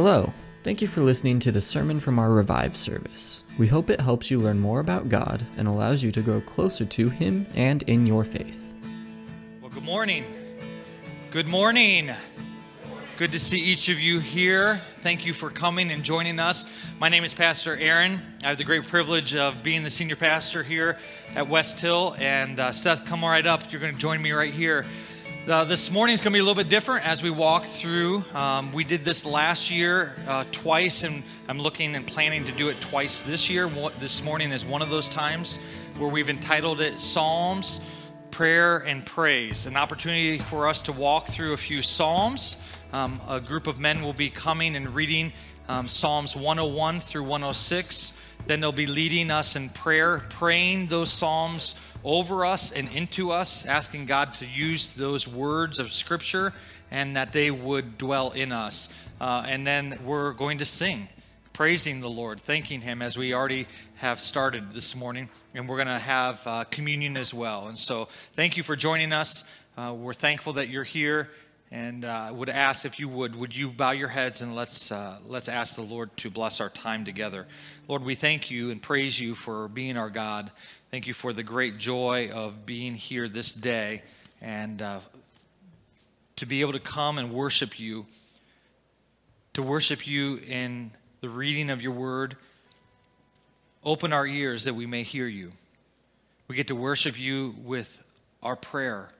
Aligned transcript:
Hello. 0.00 0.32
Thank 0.62 0.80
you 0.80 0.86
for 0.86 1.00
listening 1.00 1.40
to 1.40 1.50
the 1.50 1.60
sermon 1.60 1.98
from 1.98 2.20
our 2.20 2.30
Revive 2.30 2.76
service. 2.76 3.42
We 3.58 3.66
hope 3.66 3.90
it 3.90 4.00
helps 4.00 4.30
you 4.30 4.40
learn 4.40 4.60
more 4.60 4.78
about 4.78 5.08
God 5.08 5.44
and 5.56 5.66
allows 5.66 6.04
you 6.04 6.12
to 6.12 6.22
grow 6.22 6.40
closer 6.40 6.84
to 6.84 7.08
Him 7.08 7.48
and 7.56 7.82
in 7.82 8.06
your 8.06 8.22
faith. 8.22 8.76
Well, 9.60 9.72
good 9.72 9.82
morning. 9.82 10.24
Good 11.32 11.48
morning. 11.48 12.12
Good 13.16 13.32
to 13.32 13.40
see 13.40 13.58
each 13.58 13.88
of 13.88 13.98
you 13.98 14.20
here. 14.20 14.76
Thank 14.76 15.26
you 15.26 15.32
for 15.32 15.50
coming 15.50 15.90
and 15.90 16.04
joining 16.04 16.38
us. 16.38 16.72
My 17.00 17.08
name 17.08 17.24
is 17.24 17.34
Pastor 17.34 17.76
Aaron. 17.76 18.20
I 18.44 18.50
have 18.50 18.58
the 18.58 18.62
great 18.62 18.86
privilege 18.86 19.34
of 19.34 19.64
being 19.64 19.82
the 19.82 19.90
senior 19.90 20.14
pastor 20.14 20.62
here 20.62 20.96
at 21.34 21.48
West 21.48 21.80
Hill. 21.80 22.14
And 22.20 22.60
uh, 22.60 22.70
Seth, 22.70 23.04
come 23.04 23.24
right 23.24 23.44
up. 23.44 23.72
You're 23.72 23.80
going 23.80 23.94
to 23.94 23.98
join 23.98 24.22
me 24.22 24.30
right 24.30 24.54
here. 24.54 24.86
Uh, 25.48 25.64
this 25.64 25.90
morning 25.90 26.12
is 26.12 26.20
going 26.20 26.30
to 26.30 26.36
be 26.36 26.40
a 26.40 26.42
little 26.42 26.62
bit 26.62 26.68
different 26.68 27.06
as 27.06 27.22
we 27.22 27.30
walk 27.30 27.64
through. 27.64 28.22
Um, 28.34 28.70
we 28.70 28.84
did 28.84 29.02
this 29.02 29.24
last 29.24 29.70
year 29.70 30.14
uh, 30.26 30.44
twice, 30.52 31.04
and 31.04 31.22
I'm 31.48 31.58
looking 31.58 31.94
and 31.94 32.06
planning 32.06 32.44
to 32.44 32.52
do 32.52 32.68
it 32.68 32.78
twice 32.82 33.22
this 33.22 33.48
year. 33.48 33.66
This 33.98 34.22
morning 34.22 34.52
is 34.52 34.66
one 34.66 34.82
of 34.82 34.90
those 34.90 35.08
times 35.08 35.58
where 35.96 36.10
we've 36.10 36.28
entitled 36.28 36.82
it 36.82 37.00
Psalms, 37.00 37.80
Prayer, 38.30 38.80
and 38.80 39.06
Praise. 39.06 39.64
An 39.64 39.78
opportunity 39.78 40.36
for 40.36 40.68
us 40.68 40.82
to 40.82 40.92
walk 40.92 41.28
through 41.28 41.54
a 41.54 41.56
few 41.56 41.80
Psalms. 41.80 42.62
Um, 42.92 43.18
a 43.26 43.40
group 43.40 43.66
of 43.66 43.80
men 43.80 44.02
will 44.02 44.12
be 44.12 44.28
coming 44.28 44.76
and 44.76 44.94
reading 44.94 45.32
um, 45.66 45.88
Psalms 45.88 46.36
101 46.36 47.00
through 47.00 47.22
106. 47.22 48.18
Then 48.46 48.60
they'll 48.60 48.70
be 48.70 48.86
leading 48.86 49.30
us 49.30 49.56
in 49.56 49.70
prayer, 49.70 50.18
praying 50.28 50.88
those 50.88 51.10
Psalms 51.10 51.80
over 52.04 52.44
us 52.44 52.72
and 52.72 52.88
into 52.94 53.30
us, 53.30 53.66
asking 53.66 54.06
God 54.06 54.34
to 54.34 54.46
use 54.46 54.94
those 54.94 55.26
words 55.26 55.78
of 55.78 55.92
Scripture 55.92 56.52
and 56.90 57.16
that 57.16 57.32
they 57.32 57.50
would 57.50 57.98
dwell 57.98 58.30
in 58.30 58.52
us. 58.52 58.94
Uh, 59.20 59.44
and 59.48 59.66
then 59.66 59.98
we're 60.04 60.32
going 60.32 60.58
to 60.58 60.64
sing, 60.64 61.08
praising 61.52 62.00
the 62.00 62.10
Lord, 62.10 62.40
thanking 62.40 62.80
Him 62.80 63.02
as 63.02 63.18
we 63.18 63.34
already 63.34 63.66
have 63.96 64.20
started 64.20 64.72
this 64.72 64.94
morning. 64.94 65.28
And 65.54 65.68
we're 65.68 65.76
going 65.76 65.88
to 65.88 65.98
have 65.98 66.46
uh, 66.46 66.64
communion 66.64 67.16
as 67.16 67.34
well. 67.34 67.68
And 67.68 67.76
so 67.76 68.06
thank 68.32 68.56
you 68.56 68.62
for 68.62 68.76
joining 68.76 69.12
us. 69.12 69.50
Uh, 69.76 69.94
we're 69.96 70.14
thankful 70.14 70.54
that 70.54 70.68
you're 70.68 70.84
here. 70.84 71.30
And 71.70 72.06
uh, 72.06 72.32
would 72.34 72.48
ask 72.48 72.86
if 72.86 72.98
you 72.98 73.10
would, 73.10 73.36
would 73.36 73.54
you 73.54 73.68
bow 73.68 73.90
your 73.90 74.08
heads 74.08 74.40
and 74.40 74.54
let's, 74.54 74.90
uh, 74.90 75.18
let's 75.26 75.48
ask 75.50 75.76
the 75.76 75.82
Lord 75.82 76.16
to 76.18 76.30
bless 76.30 76.62
our 76.62 76.70
time 76.70 77.04
together. 77.04 77.46
Lord, 77.88 78.04
we 78.04 78.14
thank 78.14 78.50
you 78.50 78.70
and 78.70 78.82
praise 78.82 79.20
you 79.20 79.34
for 79.34 79.68
being 79.68 79.98
our 79.98 80.08
God. 80.08 80.50
Thank 80.90 81.06
you 81.06 81.12
for 81.12 81.34
the 81.34 81.42
great 81.42 81.76
joy 81.76 82.30
of 82.32 82.64
being 82.64 82.94
here 82.94 83.28
this 83.28 83.52
day 83.52 84.00
and 84.40 84.80
uh, 84.80 85.00
to 86.36 86.46
be 86.46 86.62
able 86.62 86.72
to 86.72 86.80
come 86.80 87.18
and 87.18 87.30
worship 87.30 87.78
you, 87.78 88.06
to 89.52 89.62
worship 89.62 90.06
you 90.06 90.38
in 90.38 90.90
the 91.20 91.28
reading 91.28 91.68
of 91.68 91.82
your 91.82 91.92
word. 91.92 92.38
Open 93.84 94.14
our 94.14 94.26
ears 94.26 94.64
that 94.64 94.74
we 94.74 94.86
may 94.86 95.02
hear 95.02 95.26
you. 95.26 95.52
We 96.48 96.56
get 96.56 96.68
to 96.68 96.74
worship 96.74 97.20
you 97.20 97.54
with 97.62 98.02
our 98.42 98.56
prayer, 98.56 99.10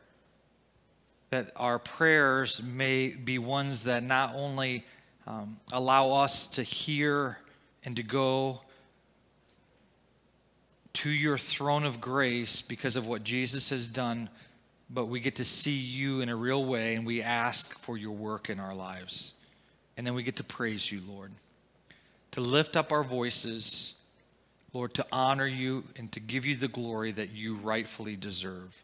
that 1.28 1.50
our 1.54 1.78
prayers 1.78 2.62
may 2.62 3.08
be 3.08 3.38
ones 3.38 3.82
that 3.82 4.02
not 4.02 4.34
only 4.34 4.86
um, 5.26 5.58
allow 5.70 6.12
us 6.12 6.46
to 6.46 6.62
hear 6.62 7.36
and 7.84 7.94
to 7.96 8.02
go 8.02 8.62
to 10.94 11.10
your 11.10 11.38
throne 11.38 11.84
of 11.84 12.00
grace 12.00 12.60
because 12.60 12.96
of 12.96 13.06
what 13.06 13.24
Jesus 13.24 13.70
has 13.70 13.88
done, 13.88 14.28
but 14.90 15.06
we 15.06 15.20
get 15.20 15.36
to 15.36 15.44
see 15.44 15.76
you 15.76 16.20
in 16.20 16.28
a 16.28 16.36
real 16.36 16.64
way 16.64 16.94
and 16.94 17.06
we 17.06 17.22
ask 17.22 17.78
for 17.78 17.96
your 17.96 18.12
work 18.12 18.50
in 18.50 18.58
our 18.58 18.74
lives. 18.74 19.40
And 19.96 20.06
then 20.06 20.14
we 20.14 20.22
get 20.22 20.36
to 20.36 20.44
praise 20.44 20.90
you, 20.90 21.00
Lord, 21.08 21.32
to 22.32 22.40
lift 22.40 22.76
up 22.76 22.92
our 22.92 23.02
voices, 23.02 24.00
Lord, 24.72 24.94
to 24.94 25.06
honor 25.12 25.46
you 25.46 25.84
and 25.96 26.10
to 26.12 26.20
give 26.20 26.46
you 26.46 26.56
the 26.56 26.68
glory 26.68 27.12
that 27.12 27.32
you 27.32 27.56
rightfully 27.56 28.16
deserve. 28.16 28.82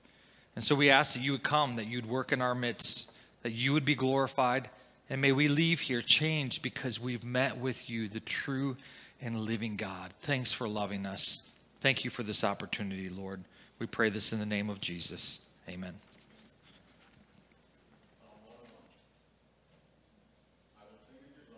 And 0.54 0.62
so 0.62 0.74
we 0.74 0.90
ask 0.90 1.14
that 1.14 1.22
you 1.22 1.32
would 1.32 1.42
come, 1.42 1.76
that 1.76 1.86
you'd 1.86 2.06
work 2.06 2.32
in 2.32 2.40
our 2.40 2.54
midst, 2.54 3.12
that 3.42 3.52
you 3.52 3.72
would 3.72 3.84
be 3.84 3.94
glorified, 3.94 4.70
and 5.10 5.20
may 5.20 5.32
we 5.32 5.48
leave 5.48 5.80
here 5.80 6.00
changed 6.00 6.62
because 6.62 6.98
we've 6.98 7.24
met 7.24 7.58
with 7.58 7.90
you, 7.90 8.08
the 8.08 8.20
true 8.20 8.76
and 9.20 9.38
living 9.38 9.76
God. 9.76 10.12
Thanks 10.22 10.52
for 10.52 10.68
loving 10.68 11.06
us. 11.06 11.48
Thank 11.84 12.02
you 12.02 12.08
for 12.08 12.22
this 12.22 12.44
opportunity, 12.44 13.10
Lord. 13.10 13.44
We 13.78 13.84
pray 13.84 14.08
this 14.08 14.32
in 14.32 14.38
the 14.38 14.46
name 14.46 14.70
of 14.70 14.80
Jesus. 14.80 15.44
Amen. 15.68 15.92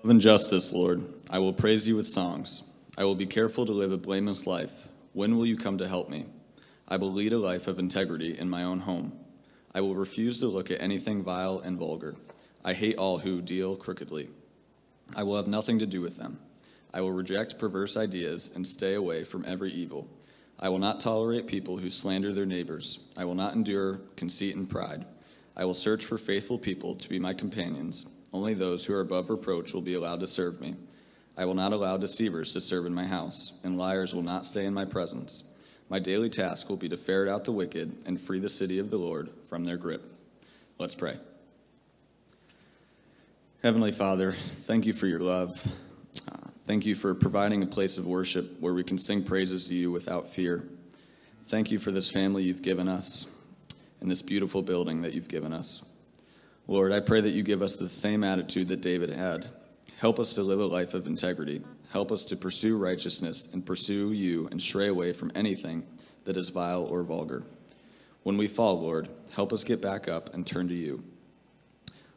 Love 0.03 0.11
and 0.11 0.21
justice, 0.21 0.73
Lord, 0.73 1.05
I 1.31 1.39
will 1.39 1.53
praise 1.53 1.87
you 1.87 1.95
with 1.95 2.09
songs. 2.09 2.65
I 2.99 3.05
will 3.05 3.15
be 3.15 3.25
careful 3.25 3.65
to 3.67 3.71
live 3.71 3.93
a 3.93 3.97
blameless 3.97 4.49
life. 4.49 4.89
When 5.13 5.37
will 5.37 5.47
you 5.47 5.57
come 5.57 5.79
to 5.79 5.87
help 5.87 6.11
me? 6.11 6.27
I 6.89 6.97
will 6.97 7.13
lead 7.13 7.33
a 7.33 7.39
life 7.39 7.69
of 7.69 7.79
integrity 7.79 8.37
in 8.37 8.51
my 8.51 8.65
own 8.65 8.81
home. 8.81 9.13
I 9.77 9.81
will 9.81 9.95
refuse 9.95 10.41
to 10.41 10.49
look 10.49 10.73
at 10.73 10.83
anything 10.83 11.23
vile 11.23 11.61
and 11.61 11.79
vulgar. 11.79 12.17
I 12.65 12.73
hate 12.73 12.99
all 12.99 13.19
who 13.19 13.41
deal 13.41 13.77
crookedly. 13.77 14.29
I 15.15 15.23
will 15.23 15.37
have 15.37 15.47
nothing 15.47 15.79
to 15.79 15.87
do 15.87 16.01
with 16.01 16.17
them. 16.17 16.41
I 16.93 17.01
will 17.01 17.13
reject 17.13 17.61
perverse 17.61 17.97
ideas 17.97 18.51
and 18.57 18.67
stay 18.67 18.95
away 18.95 19.23
from 19.23 19.45
every 19.47 19.71
evil. 19.71 20.09
I 20.59 20.69
will 20.69 20.79
not 20.79 21.01
tolerate 21.01 21.47
people 21.47 21.77
who 21.77 21.91
slander 21.91 22.33
their 22.33 22.47
neighbors. 22.47 23.01
I 23.17 23.25
will 23.25 23.35
not 23.35 23.55
endure 23.55 24.01
conceit 24.17 24.57
and 24.57 24.69
pride. 24.69 25.05
I 25.57 25.65
will 25.65 25.75
search 25.75 26.05
for 26.05 26.19
faithful 26.19 26.59
people 26.59 26.95
to 26.95 27.09
be 27.09 27.19
my 27.19 27.35
companions. 27.35 28.07
Only 28.33 28.55
those 28.55 28.85
who 28.85 28.95
are 28.95 29.01
above 29.01 29.31
reproach 29.31 29.75
will 29.75 29.83
be 29.83 29.95
allowed 29.95 30.21
to 30.21 30.27
serve 30.27 30.61
me. 30.61 30.75
I 31.37 31.45
will 31.45 31.55
not 31.55 31.73
allow 31.73 31.99
deceivers 31.99 32.53
to 32.55 32.61
serve 32.61 32.87
in 32.87 32.95
my 32.95 33.07
house, 33.07 33.53
and 33.65 33.77
liars 33.77 34.15
will 34.15 34.23
not 34.23 34.47
stay 34.47 34.65
in 34.65 34.73
my 34.73 34.87
presence. 34.87 35.45
My 35.89 35.99
daily 35.99 36.31
task 36.31 36.69
will 36.69 36.77
be 36.77 36.89
to 36.89 36.97
ferret 36.97 37.29
out 37.29 37.45
the 37.45 37.53
wicked 37.53 38.05
and 38.07 38.21
free 38.21 38.41
the 38.41 38.49
city 38.49 38.79
of 38.79 38.91
the 38.91 38.97
Lord 38.97 39.31
from 39.49 39.65
their 39.65 39.77
grip. 39.77 40.15
Let's 40.79 40.95
pray. 40.95 41.19
Heavenly 43.63 43.93
Father, 43.93 44.33
thank 44.33 44.87
you 44.87 44.93
for 44.93 45.07
your 45.07 45.21
love. 45.21 45.67
Thank 46.67 46.85
you 46.85 46.97
for 46.97 47.15
providing 47.15 47.63
a 47.63 47.67
place 47.67 47.97
of 47.97 48.09
worship 48.09 48.59
where 48.59 48.75
we 48.75 48.83
can 48.83 48.99
sing 48.99 49.23
praises 49.23 49.69
to 49.69 49.75
you 49.75 49.93
without 49.93 50.29
fear. 50.29 50.69
Thank 51.47 51.71
you 51.71 51.79
for 51.79 51.93
this 51.93 52.11
family 52.11 52.43
you've 52.43 52.61
given 52.61 52.89
us 52.89 53.27
and 54.01 54.11
this 54.11 54.21
beautiful 54.21 54.63
building 54.63 55.01
that 55.03 55.15
you've 55.15 55.29
given 55.29 55.53
us. 55.53 55.85
Lord, 56.67 56.91
I 56.91 56.99
pray 56.99 57.21
that 57.21 57.31
you 57.31 57.45
give 57.45 57.63
us 57.63 57.77
the 57.77 57.89
same 57.89 58.25
attitude 58.25 58.67
that 58.69 58.81
David 58.81 59.11
had. 59.11 59.47
Help 59.99 60.19
us 60.19 60.35
to 60.35 60.43
live 60.43 60.59
a 60.59 60.67
life 60.67 60.95
of 60.95 61.07
integrity. 61.07 61.63
Help 61.93 62.11
us 62.11 62.25
to 62.25 62.37
pursue 62.37 62.77
righteousness 62.77 63.47
and 63.53 63.65
pursue 63.65 64.11
you 64.11 64.49
and 64.51 64.61
stray 64.61 64.89
away 64.89 65.13
from 65.13 65.31
anything 65.37 65.85
that 66.25 66.37
is 66.37 66.49
vile 66.49 66.83
or 66.83 67.05
vulgar. 67.05 67.45
When 68.25 68.37
we 68.37 68.49
fall, 68.49 68.81
Lord, 68.81 69.09
help 69.31 69.53
us 69.53 69.63
get 69.63 69.81
back 69.81 70.09
up 70.09 70.35
and 70.35 70.45
turn 70.45 70.67
to 70.67 70.75
you. 70.75 71.05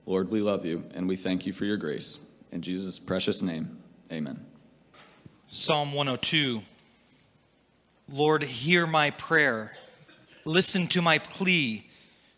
Lord, 0.07 0.31
we 0.31 0.41
love 0.41 0.65
you 0.65 0.83
and 0.95 1.07
we 1.07 1.15
thank 1.15 1.45
you 1.45 1.53
for 1.53 1.65
your 1.65 1.77
grace. 1.77 2.17
In 2.51 2.63
Jesus' 2.63 2.97
precious 2.97 3.43
name, 3.43 3.77
Amen. 4.11 4.43
Psalm 5.49 5.93
102 5.93 6.61
Lord, 8.11 8.41
hear 8.41 8.87
my 8.87 9.11
prayer. 9.11 9.73
Listen 10.43 10.87
to 10.87 11.01
my 11.01 11.19
plea. 11.19 11.87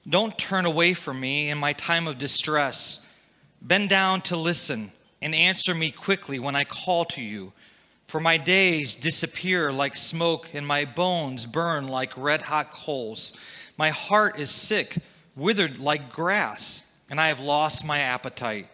Don't 0.07 0.37
turn 0.37 0.65
away 0.65 0.93
from 0.93 1.21
me 1.21 1.49
in 1.49 1.57
my 1.57 1.71
time 1.71 2.07
of 2.07 2.17
distress. 2.17 3.05
Bend 3.61 3.87
down 3.87 4.19
to 4.21 4.35
listen 4.35 4.91
and 5.21 5.33
answer 5.33 5.73
me 5.73 5.91
quickly 5.91 6.39
when 6.39 6.57
I 6.57 6.65
call 6.65 7.05
to 7.05 7.21
you. 7.21 7.53
For 8.05 8.19
my 8.19 8.35
days 8.35 8.95
disappear 8.95 9.71
like 9.71 9.95
smoke, 9.95 10.49
and 10.53 10.67
my 10.67 10.83
bones 10.83 11.45
burn 11.45 11.87
like 11.87 12.17
red 12.17 12.41
hot 12.41 12.71
coals. 12.71 13.33
My 13.77 13.91
heart 13.91 14.37
is 14.37 14.51
sick, 14.51 14.97
withered 15.37 15.79
like 15.79 16.11
grass, 16.11 16.91
and 17.09 17.21
I 17.21 17.27
have 17.27 17.39
lost 17.39 17.87
my 17.87 17.99
appetite. 17.99 18.67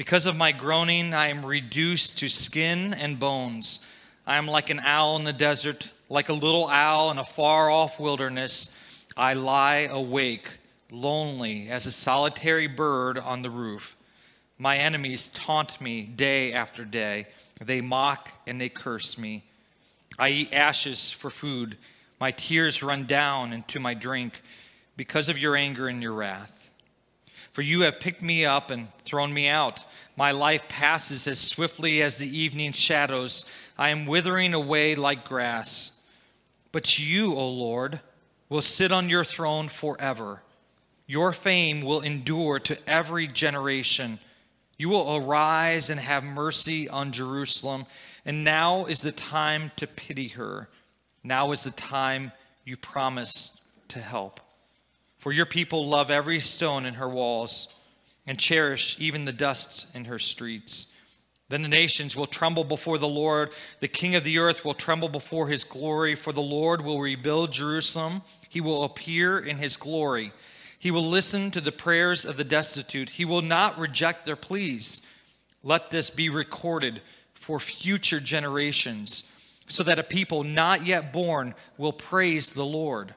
Because 0.00 0.24
of 0.24 0.34
my 0.34 0.50
groaning, 0.50 1.12
I 1.12 1.28
am 1.28 1.44
reduced 1.44 2.16
to 2.20 2.28
skin 2.30 2.94
and 2.94 3.18
bones. 3.18 3.84
I 4.26 4.38
am 4.38 4.46
like 4.46 4.70
an 4.70 4.80
owl 4.80 5.16
in 5.16 5.24
the 5.24 5.32
desert, 5.34 5.92
like 6.08 6.30
a 6.30 6.32
little 6.32 6.68
owl 6.68 7.10
in 7.10 7.18
a 7.18 7.22
far 7.22 7.70
off 7.70 8.00
wilderness. 8.00 8.74
I 9.14 9.34
lie 9.34 9.90
awake, 9.90 10.56
lonely 10.90 11.68
as 11.68 11.84
a 11.84 11.90
solitary 11.90 12.66
bird 12.66 13.18
on 13.18 13.42
the 13.42 13.50
roof. 13.50 13.94
My 14.56 14.78
enemies 14.78 15.28
taunt 15.28 15.82
me 15.82 16.00
day 16.00 16.54
after 16.54 16.86
day. 16.86 17.26
They 17.60 17.82
mock 17.82 18.30
and 18.46 18.58
they 18.58 18.70
curse 18.70 19.18
me. 19.18 19.44
I 20.18 20.30
eat 20.30 20.54
ashes 20.54 21.12
for 21.12 21.28
food. 21.28 21.76
My 22.18 22.30
tears 22.30 22.82
run 22.82 23.04
down 23.04 23.52
into 23.52 23.78
my 23.78 23.92
drink 23.92 24.40
because 24.96 25.28
of 25.28 25.36
your 25.36 25.56
anger 25.56 25.88
and 25.88 26.02
your 26.02 26.14
wrath. 26.14 26.59
For 27.60 27.64
you 27.64 27.82
have 27.82 28.00
picked 28.00 28.22
me 28.22 28.46
up 28.46 28.70
and 28.70 28.90
thrown 29.00 29.34
me 29.34 29.46
out. 29.46 29.84
My 30.16 30.30
life 30.30 30.66
passes 30.66 31.28
as 31.28 31.38
swiftly 31.38 32.00
as 32.00 32.16
the 32.16 32.38
evening 32.38 32.72
shadows. 32.72 33.44
I 33.76 33.90
am 33.90 34.06
withering 34.06 34.54
away 34.54 34.94
like 34.94 35.28
grass. 35.28 36.00
But 36.72 36.98
you, 36.98 37.34
O 37.34 37.50
Lord, 37.50 38.00
will 38.48 38.62
sit 38.62 38.92
on 38.92 39.10
your 39.10 39.24
throne 39.24 39.68
forever. 39.68 40.40
Your 41.06 41.32
fame 41.32 41.82
will 41.82 42.00
endure 42.00 42.60
to 42.60 42.78
every 42.88 43.26
generation. 43.26 44.20
You 44.78 44.88
will 44.88 45.18
arise 45.18 45.90
and 45.90 46.00
have 46.00 46.24
mercy 46.24 46.88
on 46.88 47.12
Jerusalem. 47.12 47.84
And 48.24 48.42
now 48.42 48.86
is 48.86 49.02
the 49.02 49.12
time 49.12 49.70
to 49.76 49.86
pity 49.86 50.28
her. 50.28 50.70
Now 51.22 51.52
is 51.52 51.64
the 51.64 51.72
time 51.72 52.32
you 52.64 52.78
promise 52.78 53.60
to 53.88 53.98
help. 53.98 54.40
For 55.20 55.32
your 55.32 55.44
people 55.44 55.86
love 55.86 56.10
every 56.10 56.38
stone 56.38 56.86
in 56.86 56.94
her 56.94 57.08
walls 57.08 57.74
and 58.26 58.38
cherish 58.38 58.96
even 58.98 59.26
the 59.26 59.32
dust 59.32 59.86
in 59.94 60.06
her 60.06 60.18
streets. 60.18 60.94
Then 61.50 61.60
the 61.60 61.68
nations 61.68 62.16
will 62.16 62.24
tremble 62.24 62.64
before 62.64 62.96
the 62.96 63.06
Lord. 63.06 63.52
The 63.80 63.88
king 63.88 64.14
of 64.14 64.24
the 64.24 64.38
earth 64.38 64.64
will 64.64 64.72
tremble 64.72 65.10
before 65.10 65.48
his 65.48 65.62
glory, 65.62 66.14
for 66.14 66.32
the 66.32 66.40
Lord 66.40 66.80
will 66.80 67.00
rebuild 67.00 67.52
Jerusalem. 67.52 68.22
He 68.48 68.62
will 68.62 68.82
appear 68.82 69.38
in 69.38 69.58
his 69.58 69.76
glory. 69.76 70.32
He 70.78 70.90
will 70.90 71.04
listen 71.04 71.50
to 71.50 71.60
the 71.60 71.70
prayers 71.70 72.24
of 72.24 72.38
the 72.38 72.44
destitute. 72.44 73.10
He 73.10 73.26
will 73.26 73.42
not 73.42 73.78
reject 73.78 74.24
their 74.24 74.36
pleas. 74.36 75.06
Let 75.62 75.90
this 75.90 76.08
be 76.08 76.30
recorded 76.30 77.02
for 77.34 77.60
future 77.60 78.20
generations, 78.20 79.30
so 79.66 79.82
that 79.82 79.98
a 79.98 80.02
people 80.02 80.44
not 80.44 80.86
yet 80.86 81.12
born 81.12 81.54
will 81.76 81.92
praise 81.92 82.54
the 82.54 82.64
Lord. 82.64 83.14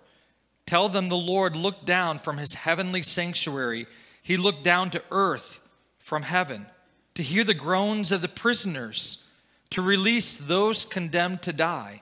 Tell 0.65 0.89
them 0.89 1.09
the 1.09 1.17
Lord 1.17 1.55
looked 1.55 1.85
down 1.85 2.19
from 2.19 2.37
his 2.37 2.53
heavenly 2.53 3.01
sanctuary. 3.01 3.87
He 4.21 4.37
looked 4.37 4.63
down 4.63 4.89
to 4.91 5.03
earth 5.11 5.59
from 5.99 6.23
heaven 6.23 6.67
to 7.15 7.23
hear 7.23 7.43
the 7.43 7.53
groans 7.53 8.11
of 8.11 8.21
the 8.21 8.27
prisoners, 8.27 9.23
to 9.69 9.81
release 9.81 10.35
those 10.35 10.85
condemned 10.85 11.41
to 11.43 11.53
die. 11.53 12.01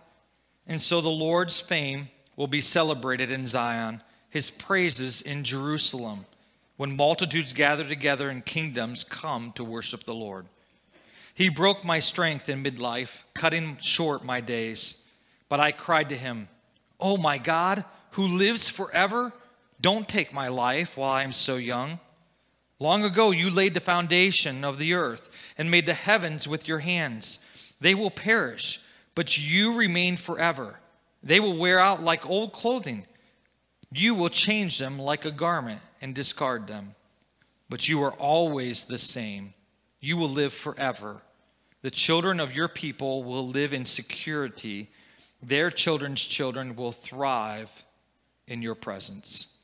And 0.68 0.81
so 0.81 1.02
the 1.02 1.10
Lord's 1.10 1.60
fame 1.60 2.10
will 2.36 2.48
be 2.48 2.62
celebrated 2.62 3.31
in 3.31 3.46
Zion, 3.46 4.02
his 4.30 4.50
praises 4.50 5.22
in 5.22 5.44
Jerusalem, 5.44 6.25
when 6.78 6.96
multitudes 6.96 7.54
gather 7.54 7.84
together 7.84 8.30
and 8.30 8.46
kingdoms 8.46 9.04
come 9.04 9.52
to 9.54 9.63
worship 9.63 10.04
the 10.04 10.13
Lord. 10.13 10.46
He 11.34 11.50
broke 11.50 11.84
my 11.84 12.00
strength 12.00 12.50
in 12.50 12.63
midlife, 12.63 13.24
cutting 13.34 13.78
short 13.81 14.24
my 14.24 14.42
days. 14.42 15.08
But 15.50 15.60
I 15.60 15.72
cried 15.72 16.10
to 16.10 16.18
him, 16.18 16.48
Oh 17.00 17.18
my 17.18 17.38
God, 17.38 17.84
who 18.12 18.28
lives 18.28 18.69
forever, 18.69 19.34
don't 19.80 20.08
take 20.08 20.34
my 20.34 20.48
life 20.48 20.98
while 20.98 21.12
I 21.12 21.24
am 21.24 21.34
so 21.34 21.56
young. 21.56 22.00
Long 22.80 23.04
ago, 23.04 23.31
you 23.31 23.50
laid 23.50 23.74
the 23.74 23.80
foundation 23.80 24.63
of 24.63 24.78
the 24.78 24.94
earth 24.94 25.30
and 25.58 25.69
made 25.69 25.86
the 25.86 25.94
heavens 25.94 26.48
with 26.48 26.68
your 26.68 26.80
hands. 26.80 27.46
They 27.80 27.96
will 27.96 28.12
perish, 28.12 28.81
but 29.16 29.38
you 29.38 29.75
remain 29.75 30.18
forever. 30.18 30.80
They 31.24 31.40
will 31.40 31.58
wear 31.58 31.80
out 31.80 32.02
like 32.02 32.30
old 32.30 32.54
clothing. 32.54 33.06
You 33.92 34.16
will 34.16 34.30
change 34.30 34.80
them 34.80 34.98
like 34.98 35.25
a 35.25 35.31
garment 35.31 35.81
and 36.02 36.16
discard 36.16 36.68
them. 36.68 36.96
But 37.69 37.88
you 37.88 38.02
are 38.04 38.13
always 38.13 38.84
the 38.84 38.98
same. 38.98 39.54
You 40.00 40.18
will 40.18 40.30
live 40.30 40.54
forever. 40.54 41.22
The 41.81 41.92
children 41.92 42.40
of 42.40 42.56
your 42.56 42.68
people 42.68 43.24
will 43.24 43.48
live 43.48 43.74
in 43.74 43.86
security. 43.86 44.90
Their 45.42 45.69
children's 45.69 46.22
children 46.22 46.75
will 46.75 46.92
thrive 46.92 47.84
in 48.47 48.61
your 48.61 48.75
presence. 48.75 49.57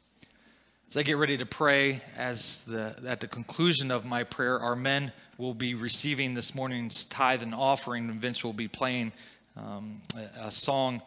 As 0.89 0.95
I 0.95 1.03
get 1.03 1.17
ready 1.17 1.37
to 1.37 1.45
pray, 1.45 2.01
as 2.15 2.63
the, 2.63 2.95
at 3.05 3.19
the 3.19 3.27
conclusion 3.27 3.91
of 3.91 4.05
my 4.05 4.23
prayer, 4.23 4.57
our 4.57 4.75
men 4.75 5.11
will 5.37 5.53
be 5.53 5.73
receiving 5.73 6.33
this 6.33 6.55
morning's 6.55 7.03
tithe 7.03 7.43
and 7.43 7.53
offering, 7.53 8.09
and 8.09 8.21
Vince 8.21 8.43
will 8.43 8.53
be 8.53 8.69
playing 8.69 9.11
um, 9.57 10.01
a, 10.15 10.45
a 10.47 10.51
song. 10.51 11.01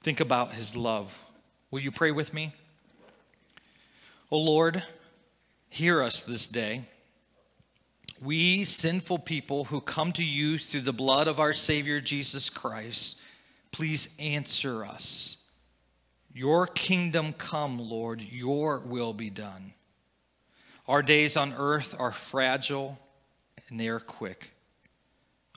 Think 0.00 0.18
about 0.18 0.52
his 0.52 0.76
love. 0.76 1.32
Will 1.70 1.80
you 1.80 1.92
pray 1.92 2.10
with 2.10 2.34
me? 2.34 2.50
Oh 4.32 4.38
Lord, 4.38 4.82
hear 5.68 6.02
us 6.02 6.20
this 6.22 6.48
day. 6.48 6.82
We 8.20 8.64
sinful 8.64 9.20
people 9.20 9.64
who 9.64 9.80
come 9.80 10.12
to 10.12 10.24
you 10.24 10.58
through 10.58 10.80
the 10.80 10.92
blood 10.92 11.28
of 11.28 11.38
our 11.38 11.52
Savior 11.52 12.00
Jesus 12.00 12.48
Christ, 12.48 13.20
please 13.70 14.16
answer 14.18 14.84
us. 14.84 15.43
Your 16.34 16.66
kingdom 16.66 17.32
come, 17.32 17.78
Lord, 17.78 18.20
your 18.20 18.80
will 18.80 19.12
be 19.12 19.30
done. 19.30 19.72
Our 20.88 21.00
days 21.00 21.36
on 21.36 21.54
earth 21.56 21.94
are 21.98 22.10
fragile 22.10 22.98
and 23.68 23.78
they 23.78 23.86
are 23.86 24.00
quick. 24.00 24.50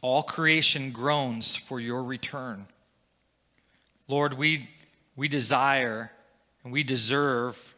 All 0.04 0.22
creation 0.22 0.92
groans 0.92 1.56
for 1.56 1.80
your 1.80 2.04
return. 2.04 2.68
Lord, 4.08 4.36
we, 4.36 4.70
we 5.16 5.28
desire 5.28 6.12
and 6.64 6.72
we 6.72 6.84
deserve, 6.84 7.74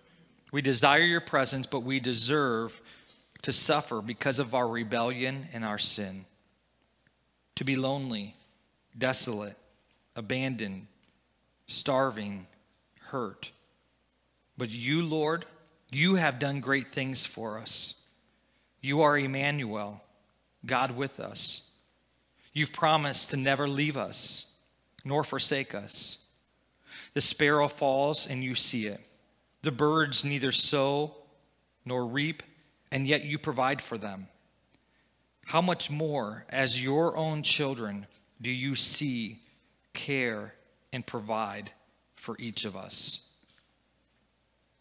we 0.51 0.61
desire 0.61 0.99
your 0.99 1.21
presence, 1.21 1.65
but 1.65 1.83
we 1.83 2.01
deserve 2.01 2.81
to 3.43 3.53
suffer 3.53 4.01
because 4.01 4.39
of 4.39 4.53
our 4.53 4.67
rebellion 4.67 5.47
and 5.53 5.63
our 5.63 5.77
sin. 5.77 6.25
To 7.55 7.63
be 7.63 7.77
lonely, 7.77 8.35
desolate, 8.97 9.55
abandoned, 10.17 10.87
starving, 11.67 12.45
hurt. 13.11 13.51
But 14.57 14.71
you, 14.71 15.01
Lord, 15.01 15.45
you 15.91 16.15
have 16.15 16.39
done 16.39 16.59
great 16.59 16.87
things 16.87 17.25
for 17.25 17.57
us. 17.57 18.01
You 18.81 19.01
are 19.01 19.17
Emmanuel, 19.17 20.03
God 20.65 20.95
with 20.95 21.19
us. 21.19 21.69
You've 22.53 22.73
promised 22.73 23.31
to 23.31 23.37
never 23.37 23.67
leave 23.67 23.97
us 23.97 24.53
nor 25.05 25.23
forsake 25.23 25.73
us. 25.73 26.27
The 27.13 27.21
sparrow 27.21 27.67
falls 27.67 28.27
and 28.27 28.43
you 28.43 28.55
see 28.55 28.85
it. 28.85 29.01
The 29.61 29.71
birds 29.71 30.23
neither 30.23 30.51
sow 30.51 31.15
nor 31.85 32.05
reap, 32.05 32.43
and 32.91 33.07
yet 33.07 33.25
you 33.25 33.37
provide 33.37 33.81
for 33.81 33.97
them. 33.97 34.27
How 35.45 35.61
much 35.61 35.89
more, 35.89 36.45
as 36.49 36.83
your 36.83 37.17
own 37.17 37.43
children, 37.43 38.07
do 38.41 38.51
you 38.51 38.75
see, 38.75 39.39
care, 39.93 40.53
and 40.93 41.05
provide 41.05 41.71
for 42.19 42.35
each 42.37 42.65
of 42.65 42.75
us. 42.75 43.29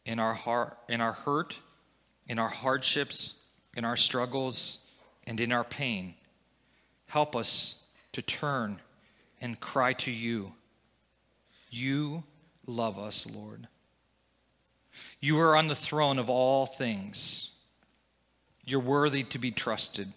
In 0.05 0.19
our 0.19 0.35
heart, 0.35 0.77
in 0.89 1.01
our 1.01 1.13
hurt, 1.13 1.61
in 2.27 2.39
our 2.39 2.49
hardships, 2.49 3.45
in 3.77 3.85
our 3.85 3.97
struggles, 3.97 4.87
and 5.25 5.39
in 5.41 5.53
our 5.53 5.63
pain, 5.63 6.15
help 7.09 7.37
us 7.37 7.85
to 8.13 8.23
turn 8.23 8.81
and 9.41 9.61
cry 9.61 9.93
to 9.93 10.11
you. 10.11 10.53
You 11.71 12.25
love 12.67 12.99
us, 12.99 13.25
Lord. 13.31 13.69
You 15.21 15.39
are 15.39 15.57
on 15.57 15.69
the 15.69 15.77
throne 15.77 16.19
of 16.19 16.29
all 16.29 16.67
things. 16.67 17.53
You're 18.65 18.81
worthy 18.81 19.23
to 19.23 19.39
be 19.39 19.53
trusted. 19.53 20.13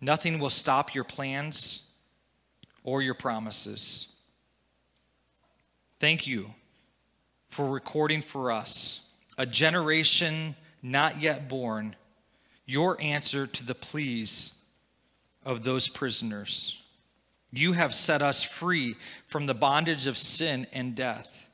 Nothing 0.00 0.40
will 0.40 0.50
stop 0.50 0.96
your 0.96 1.04
plans 1.04 1.92
or 2.82 3.02
your 3.02 3.14
promises. 3.14 4.14
Thank 6.00 6.26
you 6.26 6.54
for 7.48 7.68
recording 7.68 8.22
for 8.22 8.52
us 8.52 9.10
a 9.36 9.46
generation 9.46 10.54
not 10.82 11.20
yet 11.20 11.48
born, 11.48 11.96
your 12.66 13.00
answer 13.00 13.46
to 13.46 13.64
the 13.64 13.74
pleas 13.74 14.58
of 15.44 15.64
those 15.64 15.88
prisoners. 15.88 16.82
You 17.50 17.72
have 17.72 17.94
set 17.94 18.20
us 18.20 18.42
free 18.42 18.96
from 19.26 19.46
the 19.46 19.54
bondage 19.54 20.06
of 20.06 20.18
sin 20.18 20.66
and 20.72 20.94
death. 20.94 21.48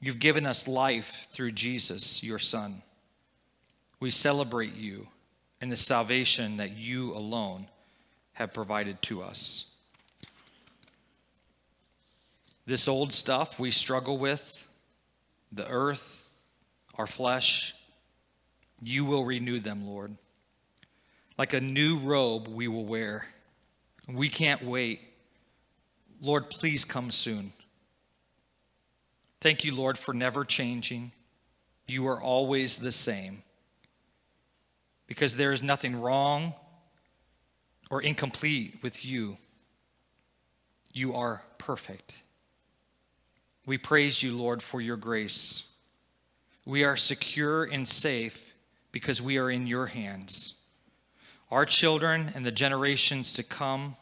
You've 0.00 0.18
given 0.18 0.46
us 0.46 0.68
life 0.68 1.28
through 1.30 1.52
Jesus, 1.52 2.22
your 2.22 2.38
Son. 2.38 2.82
We 3.98 4.10
celebrate 4.10 4.74
you 4.74 5.08
and 5.60 5.70
the 5.70 5.76
salvation 5.76 6.56
that 6.56 6.76
you 6.76 7.12
alone 7.12 7.66
have 8.34 8.54
provided 8.54 9.02
to 9.02 9.22
us. 9.22 9.69
This 12.70 12.86
old 12.86 13.12
stuff 13.12 13.58
we 13.58 13.72
struggle 13.72 14.16
with, 14.16 14.68
the 15.50 15.68
earth, 15.68 16.30
our 16.94 17.08
flesh, 17.08 17.74
you 18.80 19.04
will 19.04 19.24
renew 19.24 19.58
them, 19.58 19.88
Lord. 19.88 20.14
Like 21.36 21.52
a 21.52 21.60
new 21.60 21.96
robe 21.96 22.46
we 22.46 22.68
will 22.68 22.84
wear. 22.84 23.24
We 24.08 24.28
can't 24.28 24.62
wait. 24.62 25.00
Lord, 26.22 26.48
please 26.48 26.84
come 26.84 27.10
soon. 27.10 27.50
Thank 29.40 29.64
you, 29.64 29.74
Lord, 29.74 29.98
for 29.98 30.14
never 30.14 30.44
changing. 30.44 31.10
You 31.88 32.06
are 32.06 32.22
always 32.22 32.76
the 32.76 32.92
same. 32.92 33.42
Because 35.08 35.34
there 35.34 35.50
is 35.50 35.60
nothing 35.60 36.00
wrong 36.00 36.52
or 37.90 38.00
incomplete 38.00 38.78
with 38.80 39.04
you. 39.04 39.38
You 40.92 41.14
are 41.14 41.42
perfect. 41.58 42.22
We 43.66 43.78
praise 43.78 44.22
you, 44.22 44.32
Lord, 44.36 44.62
for 44.62 44.80
your 44.80 44.96
grace. 44.96 45.68
We 46.64 46.84
are 46.84 46.96
secure 46.96 47.64
and 47.64 47.86
safe 47.86 48.52
because 48.92 49.20
we 49.20 49.38
are 49.38 49.50
in 49.50 49.66
your 49.66 49.86
hands. 49.86 50.54
Our 51.50 51.64
children 51.64 52.30
and 52.34 52.46
the 52.46 52.52
generations 52.52 53.32
to 53.34 53.42
come 53.42 53.96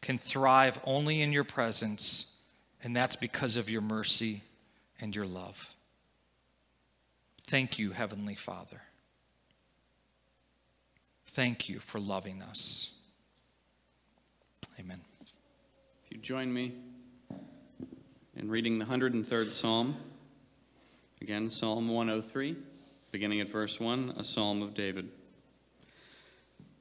can 0.00 0.18
thrive 0.18 0.80
only 0.84 1.22
in 1.22 1.32
your 1.32 1.44
presence, 1.44 2.36
and 2.82 2.94
that's 2.94 3.16
because 3.16 3.56
of 3.56 3.70
your 3.70 3.80
mercy 3.80 4.42
and 5.00 5.14
your 5.14 5.26
love. 5.26 5.74
Thank 7.46 7.78
you, 7.78 7.92
Heavenly 7.92 8.34
Father. 8.34 8.82
Thank 11.26 11.68
you 11.68 11.78
for 11.78 12.00
loving 12.00 12.42
us. 12.42 12.92
Amen. 14.78 15.00
If 16.04 16.12
you 16.12 16.18
join 16.18 16.52
me 16.52 16.72
in 18.38 18.48
reading 18.48 18.78
the 18.78 18.84
103rd 18.84 19.52
Psalm, 19.52 19.96
again, 21.20 21.48
Psalm 21.48 21.88
103, 21.88 22.56
beginning 23.10 23.40
at 23.40 23.50
verse 23.50 23.80
1, 23.80 24.14
a 24.16 24.22
psalm 24.22 24.62
of 24.62 24.74
David. 24.74 25.08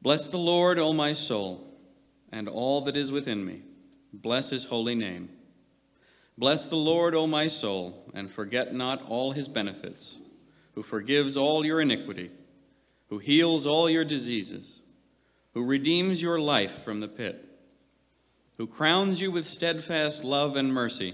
Bless 0.02 0.28
the 0.28 0.38
Lord, 0.38 0.78
O 0.78 0.94
my 0.94 1.14
soul, 1.14 1.68
and 2.32 2.48
all 2.48 2.82
that 2.82 2.96
is 2.96 3.12
within 3.12 3.44
me. 3.44 3.64
Bless 4.14 4.52
his 4.52 4.66
holy 4.66 4.94
name. 4.94 5.30
Bless 6.38 6.68
the 6.68 6.76
Lord, 6.76 7.16
O 7.16 7.26
my 7.26 7.48
soul, 7.48 8.12
and 8.14 8.30
forget 8.30 8.76
not 8.76 9.04
all 9.08 9.32
his 9.32 9.48
benefits, 9.48 10.20
who 10.76 10.84
forgives 10.84 11.36
all 11.36 11.66
your 11.66 11.82
iniquity, 11.82 12.30
who 13.10 13.18
heals 13.18 13.66
all 13.66 13.90
your 13.90 14.06
diseases, 14.06 14.82
who 15.56 15.66
redeems 15.66 16.22
your 16.22 16.40
life 16.40 16.84
from 16.84 17.00
the 17.00 17.08
pit 17.08 17.48
who 18.58 18.66
crowns 18.66 19.22
you 19.22 19.30
with 19.30 19.46
steadfast 19.46 20.24
love 20.24 20.56
and 20.56 20.74
mercy, 20.74 21.14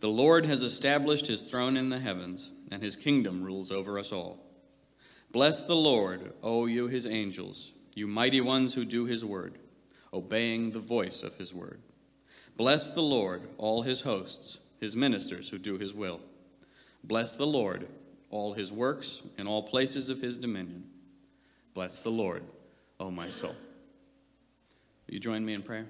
The 0.00 0.08
Lord 0.08 0.46
has 0.46 0.62
established 0.62 1.26
his 1.26 1.42
throne 1.42 1.76
in 1.76 1.90
the 1.90 1.98
heavens, 1.98 2.50
and 2.70 2.82
his 2.82 2.96
kingdom 2.96 3.44
rules 3.44 3.70
over 3.70 3.98
us 3.98 4.12
all. 4.12 4.38
Bless 5.30 5.60
the 5.60 5.76
Lord, 5.76 6.32
O 6.42 6.66
you 6.66 6.88
his 6.88 7.06
angels, 7.06 7.72
you 7.94 8.06
mighty 8.06 8.40
ones 8.40 8.74
who 8.74 8.84
do 8.84 9.04
his 9.04 9.24
word, 9.24 9.58
obeying 10.12 10.70
the 10.70 10.80
voice 10.80 11.22
of 11.22 11.36
his 11.36 11.52
word. 11.52 11.82
Bless 12.56 12.90
the 12.90 13.02
Lord, 13.02 13.42
all 13.58 13.82
his 13.82 14.00
hosts, 14.00 14.58
his 14.80 14.96
ministers 14.96 15.50
who 15.50 15.58
do 15.58 15.78
his 15.78 15.92
will. 15.92 16.20
Bless 17.04 17.36
the 17.36 17.46
Lord, 17.46 17.86
all 18.30 18.54
his 18.54 18.72
works 18.72 19.22
in 19.36 19.46
all 19.46 19.62
places 19.62 20.08
of 20.08 20.20
his 20.20 20.38
dominion. 20.38 20.84
Bless 21.74 22.00
the 22.00 22.10
Lord, 22.10 22.42
O 22.98 23.10
my 23.10 23.28
soul. 23.28 23.54
Will 25.06 25.14
you 25.14 25.20
join 25.20 25.44
me 25.44 25.52
in 25.52 25.62
prayer? 25.62 25.86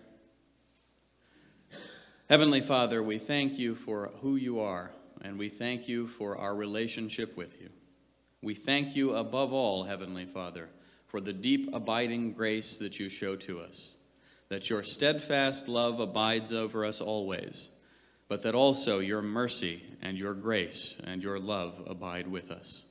Heavenly 2.31 2.61
Father, 2.61 3.03
we 3.03 3.19
thank 3.19 3.59
you 3.59 3.75
for 3.75 4.13
who 4.23 4.37
you 4.37 4.61
are, 4.61 4.93
and 5.21 5.37
we 5.37 5.49
thank 5.49 5.89
you 5.89 6.07
for 6.07 6.37
our 6.37 6.55
relationship 6.55 7.37
with 7.37 7.61
you. 7.61 7.71
We 8.41 8.55
thank 8.55 8.95
you 8.95 9.17
above 9.17 9.53
all, 9.53 9.83
Heavenly 9.83 10.27
Father, 10.27 10.69
for 11.09 11.21
the 11.21 11.33
deep 11.33 11.75
abiding 11.75 12.35
grace 12.35 12.77
that 12.77 13.01
you 13.01 13.09
show 13.09 13.35
to 13.35 13.59
us, 13.59 13.91
that 14.49 14.71
your 14.71 14.85
steadfast 14.85 15.67
love 15.67 15.99
abides 15.99 16.53
over 16.53 16.85
us 16.85 17.01
always, 17.01 17.69
but 18.29 18.45
that 18.45 18.55
also 18.55 19.01
your 19.01 19.23
mercy 19.23 19.83
and 20.01 20.17
your 20.17 20.35
grace 20.35 20.95
and 21.03 21.25
your 21.25 21.41
love 21.41 21.83
abide 21.89 22.29
with 22.29 22.53
us. 22.53 22.85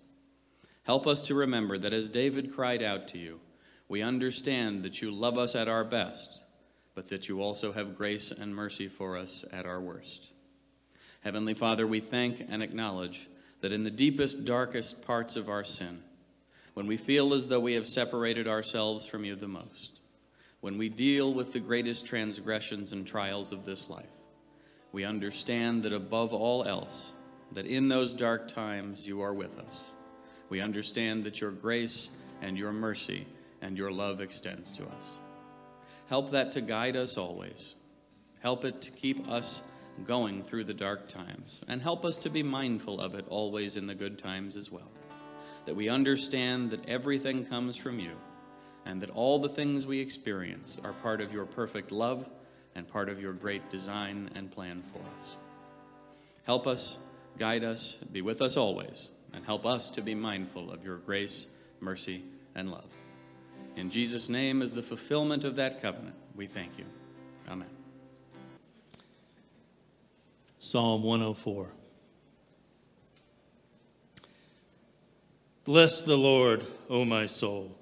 Help 0.84 1.08
us 1.08 1.22
to 1.22 1.34
remember 1.34 1.78
that 1.78 1.94
as 1.94 2.10
David 2.10 2.54
cried 2.54 2.84
out 2.84 3.08
to 3.08 3.18
you, 3.18 3.40
we 3.88 4.02
understand 4.02 4.84
that 4.84 5.02
you 5.02 5.12
love 5.12 5.38
us 5.38 5.56
at 5.56 5.70
our 5.70 5.86
best 5.86 6.44
but 7.00 7.08
that 7.08 7.30
you 7.30 7.42
also 7.42 7.72
have 7.72 7.96
grace 7.96 8.30
and 8.30 8.54
mercy 8.54 8.90
for 8.90 9.16
us 9.16 9.46
at 9.54 9.66
our 9.66 9.80
worst. 9.80 10.32
Heavenly 11.22 11.54
Father, 11.54 11.88
we 11.88 12.02
thank 12.02 12.46
and 12.50 12.62
acknowledge 12.62 13.30
that 13.62 13.72
in 13.72 13.86
the 13.86 13.90
deepest, 13.90 14.44
darkest 14.44 15.08
parts 15.08 15.38
of 15.38 15.48
our 15.48 15.64
sin, 15.64 16.04
when 16.74 16.88
we 16.88 16.98
feel 16.98 17.34
as 17.34 17.48
though 17.48 17.62
we 17.62 17.72
have 17.76 17.88
separated 17.88 18.50
ourselves 18.50 19.06
from 19.06 19.24
you 19.24 19.38
the 19.38 19.48
most, 19.48 20.02
when 20.60 20.78
we 20.78 20.90
deal 20.90 21.34
with 21.34 21.54
the 21.54 21.62
greatest 21.62 22.06
transgressions 22.06 22.92
and 22.92 23.08
trials 23.08 23.54
of 23.54 23.64
this 23.64 23.90
life, 23.90 24.04
we 24.92 25.06
understand 25.06 25.84
that 25.84 25.94
above 25.94 26.34
all 26.34 26.66
else, 26.66 27.14
that 27.54 27.66
in 27.66 27.88
those 27.88 28.12
dark 28.12 28.50
times 28.50 29.08
you 29.08 29.22
are 29.22 29.34
with 29.34 29.58
us. 29.58 29.86
We 30.50 30.60
understand 30.60 31.24
that 31.24 31.40
your 31.40 31.52
grace 31.52 32.10
and 32.42 32.58
your 32.58 32.74
mercy 32.74 33.26
and 33.62 33.78
your 33.78 33.90
love 33.90 34.20
extends 34.20 34.74
to 34.74 34.84
us. 34.88 35.18
Help 36.10 36.32
that 36.32 36.52
to 36.54 36.62
guide 36.62 36.96
us 36.96 37.18
always. 37.18 37.76
Help 38.42 38.66
it 38.66 38.82
to 38.82 38.92
keep 38.92 39.30
us 39.30 39.62
going 40.06 40.44
through 40.44 40.64
the 40.64 40.74
dark 40.74 41.08
times. 41.08 41.62
And 41.68 41.82
help 41.82 42.04
us 42.04 42.18
to 42.18 42.30
be 42.30 42.42
mindful 42.42 43.00
of 43.00 43.14
it 43.14 43.26
always 43.30 43.76
in 43.76 43.86
the 43.86 43.94
good 43.94 44.18
times 44.18 44.58
as 44.58 44.72
well. 44.72 44.90
That 45.66 45.76
we 45.76 45.88
understand 45.88 46.72
that 46.72 46.90
everything 46.90 47.46
comes 47.46 47.78
from 47.78 48.00
you 48.00 48.14
and 48.86 49.02
that 49.02 49.12
all 49.12 49.38
the 49.38 49.50
things 49.50 49.86
we 49.86 50.00
experience 50.00 50.80
are 50.84 50.94
part 50.94 51.22
of 51.22 51.32
your 51.32 51.46
perfect 51.46 51.92
love 51.92 52.28
and 52.74 52.88
part 52.88 53.10
of 53.10 53.22
your 53.22 53.34
great 53.34 53.70
design 53.70 54.32
and 54.34 54.52
plan 54.52 54.82
for 54.92 55.00
us. 55.22 55.36
Help 56.44 56.66
us, 56.66 56.98
guide 57.38 57.64
us, 57.64 57.98
be 58.12 58.22
with 58.22 58.42
us 58.42 58.58
always, 58.58 59.10
and 59.34 59.46
help 59.46 59.66
us 59.66 59.92
to 59.92 60.02
be 60.02 60.16
mindful 60.16 60.72
of 60.72 60.84
your 60.84 60.98
grace, 60.98 61.46
mercy, 61.82 62.24
and 62.56 62.72
love. 62.72 62.90
In 63.80 63.90
Jesus' 63.90 64.28
name, 64.28 64.62
as 64.62 64.74
the 64.74 64.84
fulfillment 64.84 65.46
of 65.46 65.56
that 65.56 65.82
covenant, 65.82 66.18
we 66.36 66.48
thank 66.48 66.78
you. 66.78 66.84
Amen. 67.48 67.70
Psalm 70.60 71.02
104. 71.02 71.72
Bless 75.64 76.02
the 76.02 76.18
Lord, 76.18 76.66
O 76.90 77.06
my 77.06 77.26
soul. 77.26 77.78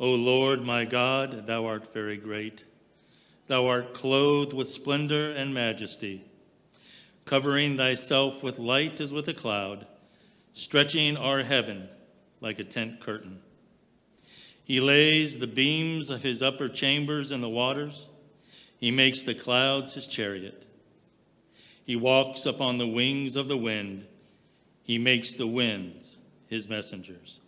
O 0.00 0.08
Lord 0.08 0.62
my 0.62 0.86
God, 0.86 1.46
thou 1.46 1.66
art 1.66 1.92
very 1.92 2.16
great. 2.16 2.64
Thou 3.48 3.66
art 3.66 3.92
clothed 3.92 4.54
with 4.54 4.70
splendor 4.70 5.30
and 5.30 5.52
majesty, 5.52 6.24
covering 7.26 7.76
thyself 7.76 8.42
with 8.42 8.58
light 8.58 8.98
as 8.98 9.12
with 9.12 9.28
a 9.28 9.34
cloud, 9.34 9.86
stretching 10.54 11.18
our 11.18 11.42
heaven 11.42 11.90
like 12.40 12.58
a 12.58 12.64
tent 12.64 12.98
curtain. 12.98 13.42
He 14.64 14.80
lays 14.80 15.38
the 15.38 15.46
beams 15.46 16.10
of 16.10 16.22
his 16.22 16.42
upper 16.42 16.68
chambers 16.68 17.32
in 17.32 17.40
the 17.40 17.48
waters. 17.48 18.08
He 18.78 18.90
makes 18.90 19.22
the 19.22 19.34
clouds 19.34 19.94
his 19.94 20.06
chariot. 20.06 20.66
He 21.84 21.96
walks 21.96 22.46
upon 22.46 22.78
the 22.78 22.86
wings 22.86 23.36
of 23.36 23.48
the 23.48 23.56
wind. 23.56 24.06
He 24.84 24.98
makes 24.98 25.34
the 25.34 25.46
winds 25.46 26.16
his 26.48 26.68
messengers, 26.68 27.40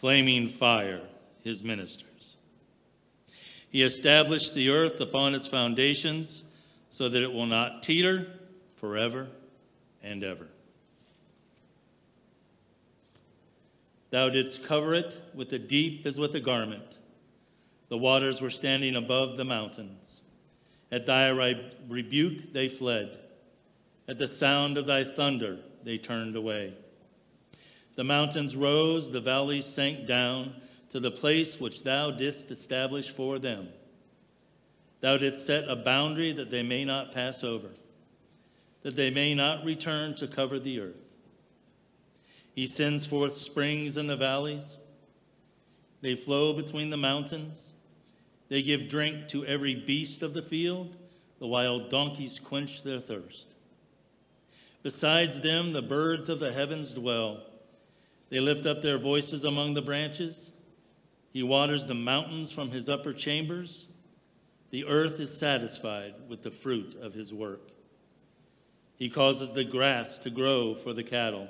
flaming 0.00 0.48
fire 0.48 1.02
his 1.42 1.62
ministers. 1.62 2.36
He 3.70 3.82
established 3.82 4.54
the 4.54 4.70
earth 4.70 5.00
upon 5.00 5.34
its 5.34 5.46
foundations 5.46 6.44
so 6.90 7.08
that 7.08 7.22
it 7.22 7.32
will 7.32 7.46
not 7.46 7.82
teeter 7.82 8.28
forever 8.76 9.28
and 10.02 10.22
ever. 10.22 10.48
Thou 14.14 14.28
didst 14.28 14.62
cover 14.62 14.94
it 14.94 15.20
with 15.34 15.48
the 15.48 15.58
deep 15.58 16.06
as 16.06 16.20
with 16.20 16.36
a 16.36 16.40
garment. 16.40 17.00
The 17.88 17.98
waters 17.98 18.40
were 18.40 18.48
standing 18.48 18.94
above 18.94 19.36
the 19.36 19.44
mountains. 19.44 20.20
At 20.92 21.04
thy 21.04 21.30
rebuke 21.88 22.52
they 22.52 22.68
fled. 22.68 23.18
At 24.06 24.20
the 24.20 24.28
sound 24.28 24.78
of 24.78 24.86
thy 24.86 25.02
thunder 25.02 25.58
they 25.82 25.98
turned 25.98 26.36
away. 26.36 26.74
The 27.96 28.04
mountains 28.04 28.54
rose, 28.54 29.10
the 29.10 29.20
valleys 29.20 29.66
sank 29.66 30.06
down 30.06 30.54
to 30.90 31.00
the 31.00 31.10
place 31.10 31.58
which 31.58 31.82
thou 31.82 32.12
didst 32.12 32.52
establish 32.52 33.10
for 33.10 33.40
them. 33.40 33.66
Thou 35.00 35.16
didst 35.16 35.44
set 35.44 35.68
a 35.68 35.74
boundary 35.74 36.30
that 36.30 36.52
they 36.52 36.62
may 36.62 36.84
not 36.84 37.10
pass 37.10 37.42
over, 37.42 37.70
that 38.82 38.94
they 38.94 39.10
may 39.10 39.34
not 39.34 39.64
return 39.64 40.14
to 40.14 40.28
cover 40.28 40.60
the 40.60 40.78
earth. 40.78 41.03
He 42.54 42.68
sends 42.68 43.04
forth 43.04 43.34
springs 43.34 43.96
in 43.96 44.06
the 44.06 44.16
valleys. 44.16 44.78
They 46.02 46.14
flow 46.14 46.52
between 46.52 46.90
the 46.90 46.96
mountains. 46.96 47.72
They 48.48 48.62
give 48.62 48.88
drink 48.88 49.26
to 49.28 49.44
every 49.44 49.74
beast 49.74 50.22
of 50.22 50.34
the 50.34 50.42
field. 50.42 50.96
The 51.40 51.48
wild 51.48 51.90
donkeys 51.90 52.38
quench 52.38 52.84
their 52.84 53.00
thirst. 53.00 53.54
Besides 54.84 55.40
them, 55.40 55.72
the 55.72 55.82
birds 55.82 56.28
of 56.28 56.38
the 56.38 56.52
heavens 56.52 56.94
dwell. 56.94 57.42
They 58.28 58.38
lift 58.38 58.66
up 58.66 58.82
their 58.82 58.98
voices 58.98 59.42
among 59.42 59.74
the 59.74 59.82
branches. 59.82 60.52
He 61.32 61.42
waters 61.42 61.86
the 61.86 61.94
mountains 61.94 62.52
from 62.52 62.70
his 62.70 62.88
upper 62.88 63.12
chambers. 63.12 63.88
The 64.70 64.84
earth 64.84 65.18
is 65.18 65.36
satisfied 65.36 66.14
with 66.28 66.42
the 66.42 66.50
fruit 66.50 66.96
of 67.00 67.14
his 67.14 67.34
work. 67.34 67.70
He 68.96 69.08
causes 69.08 69.52
the 69.52 69.64
grass 69.64 70.20
to 70.20 70.30
grow 70.30 70.74
for 70.74 70.92
the 70.92 71.02
cattle 71.02 71.48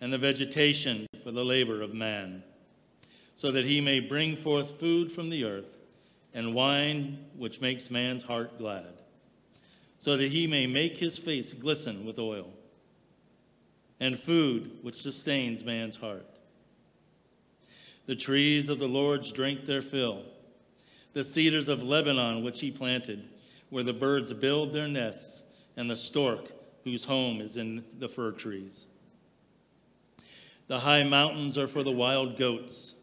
and 0.00 0.12
the 0.12 0.18
vegetation 0.18 1.06
for 1.22 1.30
the 1.30 1.44
labor 1.44 1.82
of 1.82 1.94
man, 1.94 2.42
so 3.34 3.50
that 3.50 3.64
he 3.64 3.80
may 3.80 4.00
bring 4.00 4.36
forth 4.36 4.78
food 4.78 5.10
from 5.10 5.30
the 5.30 5.44
earth 5.44 5.76
and 6.34 6.54
wine 6.54 7.24
which 7.36 7.60
makes 7.60 7.90
man's 7.90 8.22
heart 8.22 8.58
glad, 8.58 9.02
so 9.98 10.16
that 10.16 10.30
he 10.30 10.46
may 10.46 10.66
make 10.66 10.96
his 10.96 11.18
face 11.18 11.52
glisten 11.52 12.04
with 12.04 12.18
oil, 12.18 12.52
and 14.00 14.18
food 14.18 14.70
which 14.82 15.00
sustains 15.00 15.64
man's 15.64 15.96
heart. 15.96 16.26
The 18.06 18.16
trees 18.16 18.68
of 18.68 18.78
the 18.78 18.88
Lord's 18.88 19.32
drink 19.32 19.66
their 19.66 19.82
fill, 19.82 20.22
the 21.12 21.24
cedars 21.24 21.68
of 21.68 21.82
Lebanon 21.82 22.42
which 22.42 22.60
he 22.60 22.70
planted, 22.70 23.28
where 23.70 23.82
the 23.82 23.92
birds 23.92 24.32
build 24.32 24.72
their 24.72 24.88
nests, 24.88 25.42
and 25.76 25.90
the 25.90 25.96
stork 25.96 26.52
whose 26.84 27.04
home 27.04 27.40
is 27.40 27.56
in 27.56 27.84
the 27.98 28.08
fir 28.08 28.32
trees. 28.32 28.86
The 30.68 30.80
high 30.80 31.02
mountains 31.02 31.58
are 31.58 31.66
for 31.66 31.82
the 31.82 31.90
wild 31.90 32.38
goats. 32.38 32.94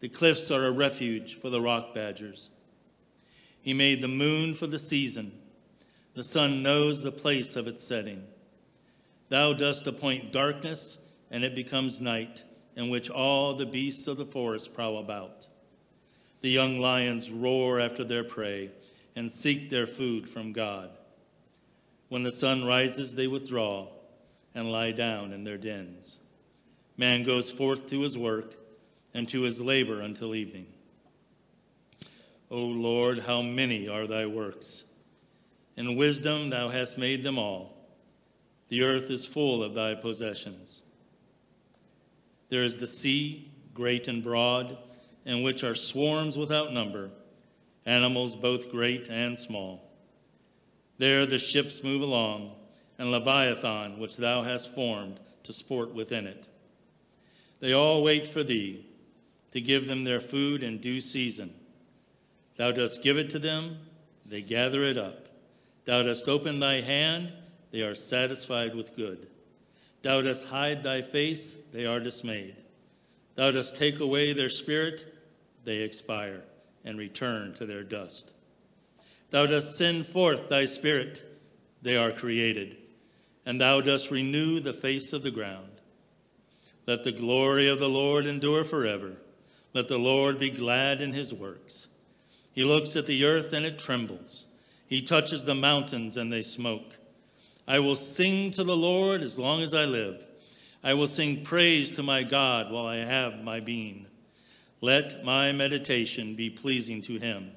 The 0.00 0.08
cliffs 0.08 0.50
are 0.50 0.66
a 0.66 0.72
refuge 0.72 1.40
for 1.40 1.48
the 1.48 1.60
rock 1.60 1.94
badgers. 1.94 2.50
He 3.62 3.72
made 3.72 4.02
the 4.02 4.08
moon 4.08 4.54
for 4.54 4.66
the 4.66 4.78
season. 4.78 5.32
The 6.12 6.22
sun 6.22 6.62
knows 6.62 7.02
the 7.02 7.10
place 7.10 7.56
of 7.56 7.66
its 7.66 7.82
setting. 7.82 8.24
Thou 9.30 9.54
dost 9.54 9.86
appoint 9.86 10.30
darkness, 10.30 10.98
and 11.30 11.42
it 11.42 11.54
becomes 11.54 12.02
night, 12.02 12.44
in 12.76 12.90
which 12.90 13.08
all 13.08 13.54
the 13.54 13.64
beasts 13.64 14.06
of 14.06 14.18
the 14.18 14.26
forest 14.26 14.74
prowl 14.74 14.98
about. 14.98 15.46
The 16.42 16.50
young 16.50 16.78
lions 16.78 17.30
roar 17.30 17.80
after 17.80 18.04
their 18.04 18.24
prey 18.24 18.70
and 19.16 19.32
seek 19.32 19.70
their 19.70 19.86
food 19.86 20.28
from 20.28 20.52
God. 20.52 20.90
When 22.10 22.22
the 22.22 22.30
sun 22.30 22.66
rises, 22.66 23.14
they 23.14 23.26
withdraw 23.26 23.88
and 24.54 24.70
lie 24.70 24.92
down 24.92 25.32
in 25.32 25.44
their 25.44 25.56
dens. 25.56 26.18
Man 26.96 27.24
goes 27.24 27.50
forth 27.50 27.88
to 27.88 28.00
his 28.00 28.16
work 28.16 28.54
and 29.12 29.28
to 29.28 29.42
his 29.42 29.60
labor 29.60 30.00
until 30.00 30.34
evening. 30.34 30.66
O 32.50 32.58
Lord, 32.58 33.20
how 33.20 33.42
many 33.42 33.88
are 33.88 34.06
thy 34.06 34.26
works! 34.26 34.84
In 35.76 35.96
wisdom 35.96 36.50
thou 36.50 36.68
hast 36.68 36.98
made 36.98 37.24
them 37.24 37.38
all. 37.38 37.74
The 38.68 38.82
earth 38.82 39.10
is 39.10 39.26
full 39.26 39.62
of 39.62 39.74
thy 39.74 39.94
possessions. 39.94 40.82
There 42.48 42.62
is 42.62 42.76
the 42.76 42.86
sea, 42.86 43.50
great 43.72 44.06
and 44.06 44.22
broad, 44.22 44.78
in 45.24 45.42
which 45.42 45.64
are 45.64 45.74
swarms 45.74 46.38
without 46.38 46.72
number, 46.72 47.10
animals 47.86 48.36
both 48.36 48.70
great 48.70 49.08
and 49.08 49.38
small. 49.38 49.90
There 50.98 51.26
the 51.26 51.38
ships 51.38 51.82
move 51.82 52.02
along, 52.02 52.52
and 52.98 53.10
Leviathan, 53.10 53.98
which 53.98 54.16
thou 54.16 54.42
hast 54.42 54.72
formed, 54.74 55.18
to 55.42 55.52
sport 55.52 55.92
within 55.92 56.26
it. 56.26 56.46
They 57.64 57.72
all 57.72 58.02
wait 58.02 58.26
for 58.26 58.42
thee 58.42 58.84
to 59.52 59.58
give 59.58 59.86
them 59.86 60.04
their 60.04 60.20
food 60.20 60.62
in 60.62 60.76
due 60.76 61.00
season. 61.00 61.54
Thou 62.58 62.72
dost 62.72 63.02
give 63.02 63.16
it 63.16 63.30
to 63.30 63.38
them, 63.38 63.78
they 64.26 64.42
gather 64.42 64.82
it 64.82 64.98
up. 64.98 65.28
Thou 65.86 66.02
dost 66.02 66.28
open 66.28 66.60
thy 66.60 66.82
hand, 66.82 67.32
they 67.70 67.80
are 67.80 67.94
satisfied 67.94 68.74
with 68.74 68.94
good. 68.94 69.28
Thou 70.02 70.20
dost 70.20 70.44
hide 70.44 70.82
thy 70.82 71.00
face, 71.00 71.56
they 71.72 71.86
are 71.86 72.00
dismayed. 72.00 72.54
Thou 73.34 73.50
dost 73.52 73.76
take 73.76 73.98
away 73.98 74.34
their 74.34 74.50
spirit, 74.50 75.06
they 75.64 75.78
expire 75.78 76.42
and 76.84 76.98
return 76.98 77.54
to 77.54 77.64
their 77.64 77.82
dust. 77.82 78.34
Thou 79.30 79.46
dost 79.46 79.78
send 79.78 80.06
forth 80.06 80.50
thy 80.50 80.66
spirit, 80.66 81.22
they 81.80 81.96
are 81.96 82.12
created, 82.12 82.76
and 83.46 83.58
thou 83.58 83.80
dost 83.80 84.10
renew 84.10 84.60
the 84.60 84.74
face 84.74 85.14
of 85.14 85.22
the 85.22 85.30
ground. 85.30 85.73
Let 86.86 87.04
the 87.04 87.12
glory 87.12 87.68
of 87.68 87.78
the 87.78 87.88
Lord 87.88 88.26
endure 88.26 88.64
forever. 88.64 89.12
Let 89.72 89.88
the 89.88 89.98
Lord 89.98 90.38
be 90.38 90.50
glad 90.50 91.00
in 91.00 91.12
his 91.12 91.32
works. 91.32 91.88
He 92.52 92.62
looks 92.62 92.94
at 92.94 93.06
the 93.06 93.24
earth 93.24 93.52
and 93.52 93.64
it 93.64 93.78
trembles. 93.78 94.46
He 94.86 95.02
touches 95.02 95.44
the 95.44 95.54
mountains 95.54 96.16
and 96.16 96.32
they 96.32 96.42
smoke. 96.42 96.94
I 97.66 97.78
will 97.78 97.96
sing 97.96 98.50
to 98.52 98.64
the 98.64 98.76
Lord 98.76 99.22
as 99.22 99.38
long 99.38 99.62
as 99.62 99.72
I 99.72 99.86
live. 99.86 100.24
I 100.82 100.92
will 100.92 101.08
sing 101.08 101.42
praise 101.42 101.90
to 101.92 102.02
my 102.02 102.22
God 102.22 102.70
while 102.70 102.86
I 102.86 102.96
have 102.96 103.42
my 103.42 103.60
being. 103.60 104.06
Let 104.82 105.24
my 105.24 105.50
meditation 105.50 106.34
be 106.34 106.50
pleasing 106.50 107.00
to 107.02 107.18
him. 107.18 107.52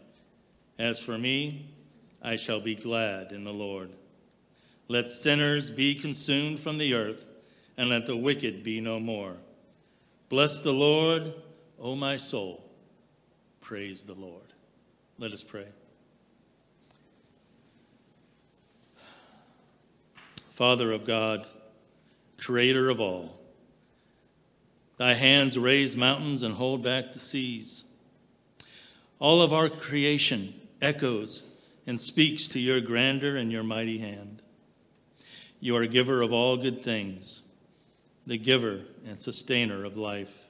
As 0.79 0.99
for 0.99 1.17
me, 1.17 1.73
I 2.21 2.37
shall 2.37 2.61
be 2.61 2.75
glad 2.75 3.33
in 3.33 3.43
the 3.43 3.53
Lord. 3.53 3.91
Let 4.87 5.09
sinners 5.09 5.69
be 5.69 5.93
consumed 5.93 6.61
from 6.61 6.77
the 6.77 6.93
earth 6.93 7.26
and 7.77 7.89
let 7.89 8.07
the 8.07 8.17
wicked 8.17 8.63
be 8.63 8.81
no 8.81 8.99
more. 8.99 9.35
Bless 10.29 10.61
the 10.61 10.73
Lord, 10.73 11.33
O 11.79 11.95
my 11.95 12.17
soul. 12.17 12.63
Praise 13.61 14.03
the 14.03 14.13
Lord. 14.13 14.53
Let 15.19 15.31
us 15.31 15.43
pray. 15.43 15.67
Father 20.51 20.91
of 20.91 21.05
God, 21.05 21.45
creator 22.37 22.89
of 22.89 22.99
all, 22.99 23.39
thy 24.97 25.13
hands 25.13 25.57
raise 25.57 25.95
mountains 25.95 26.41
and 26.41 26.55
hold 26.55 26.83
back 26.83 27.13
the 27.13 27.19
seas. 27.19 27.83
All 29.19 29.41
of 29.41 29.53
our 29.53 29.69
creation 29.69 30.55
echoes 30.81 31.43
and 31.85 32.01
speaks 32.01 32.47
to 32.49 32.59
your 32.59 32.81
grandeur 32.81 33.35
and 33.35 33.51
your 33.51 33.63
mighty 33.63 33.99
hand. 33.99 34.41
You 35.59 35.75
are 35.75 35.85
giver 35.85 36.21
of 36.21 36.33
all 36.33 36.57
good 36.57 36.83
things 36.83 37.41
the 38.27 38.37
giver 38.37 38.81
and 39.05 39.19
sustainer 39.19 39.85
of 39.85 39.95
life. 39.95 40.45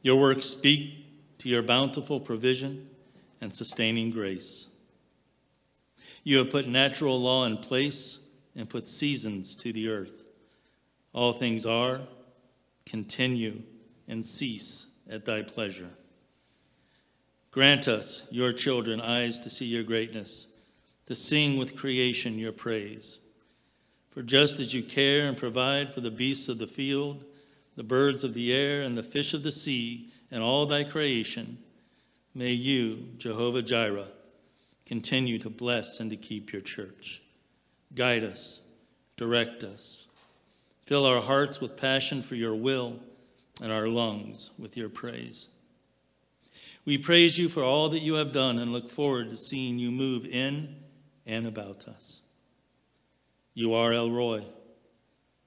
Your 0.00 0.16
works 0.16 0.46
speak 0.46 1.36
to 1.38 1.48
your 1.48 1.62
bountiful 1.62 2.18
provision 2.18 2.88
and 3.42 3.52
sustaining 3.52 4.10
grace. 4.10 4.66
You 6.24 6.38
have 6.38 6.50
put 6.50 6.66
natural 6.66 7.20
law 7.20 7.44
in 7.44 7.58
place 7.58 8.18
and 8.56 8.68
put 8.68 8.86
seasons 8.86 9.54
to 9.56 9.74
the 9.74 9.90
earth. 9.90 10.24
All 11.12 11.34
things 11.34 11.66
are, 11.66 12.00
continue, 12.86 13.60
and 14.08 14.24
cease 14.24 14.86
at 15.08 15.26
thy 15.26 15.42
pleasure. 15.42 15.90
Grant 17.50 17.88
us, 17.88 18.22
your 18.30 18.54
children, 18.54 19.02
eyes 19.02 19.38
to 19.40 19.50
see 19.50 19.66
your 19.66 19.82
greatness, 19.82 20.46
to 21.06 21.14
sing 21.14 21.58
with 21.58 21.76
creation 21.76 22.38
your 22.38 22.52
praise. 22.52 23.18
For 24.14 24.22
just 24.22 24.60
as 24.60 24.72
you 24.72 24.84
care 24.84 25.26
and 25.26 25.36
provide 25.36 25.92
for 25.92 26.00
the 26.00 26.10
beasts 26.10 26.48
of 26.48 26.58
the 26.58 26.68
field, 26.68 27.24
the 27.76 27.82
birds 27.82 28.22
of 28.22 28.32
the 28.32 28.54
air, 28.54 28.82
and 28.82 28.96
the 28.96 29.02
fish 29.02 29.34
of 29.34 29.42
the 29.42 29.50
sea, 29.50 30.08
and 30.30 30.40
all 30.40 30.66
thy 30.66 30.84
creation, 30.84 31.58
may 32.32 32.52
you, 32.52 33.08
Jehovah 33.18 33.62
Jireh, 33.62 34.06
continue 34.86 35.40
to 35.40 35.50
bless 35.50 35.98
and 35.98 36.10
to 36.10 36.16
keep 36.16 36.52
your 36.52 36.62
church. 36.62 37.22
Guide 37.96 38.22
us, 38.22 38.60
direct 39.16 39.64
us, 39.64 40.06
fill 40.86 41.04
our 41.06 41.20
hearts 41.20 41.60
with 41.60 41.76
passion 41.76 42.22
for 42.22 42.36
your 42.36 42.54
will, 42.54 43.00
and 43.60 43.72
our 43.72 43.88
lungs 43.88 44.50
with 44.56 44.76
your 44.76 44.88
praise. 44.88 45.48
We 46.84 46.98
praise 46.98 47.36
you 47.36 47.48
for 47.48 47.64
all 47.64 47.88
that 47.88 48.02
you 48.02 48.14
have 48.14 48.32
done 48.32 48.58
and 48.58 48.72
look 48.72 48.90
forward 48.90 49.30
to 49.30 49.36
seeing 49.36 49.78
you 49.78 49.90
move 49.90 50.24
in 50.24 50.76
and 51.26 51.46
about 51.46 51.88
us. 51.88 52.20
You 53.54 53.72
are 53.74 53.92
El 53.92 54.10
Roi, 54.10 54.44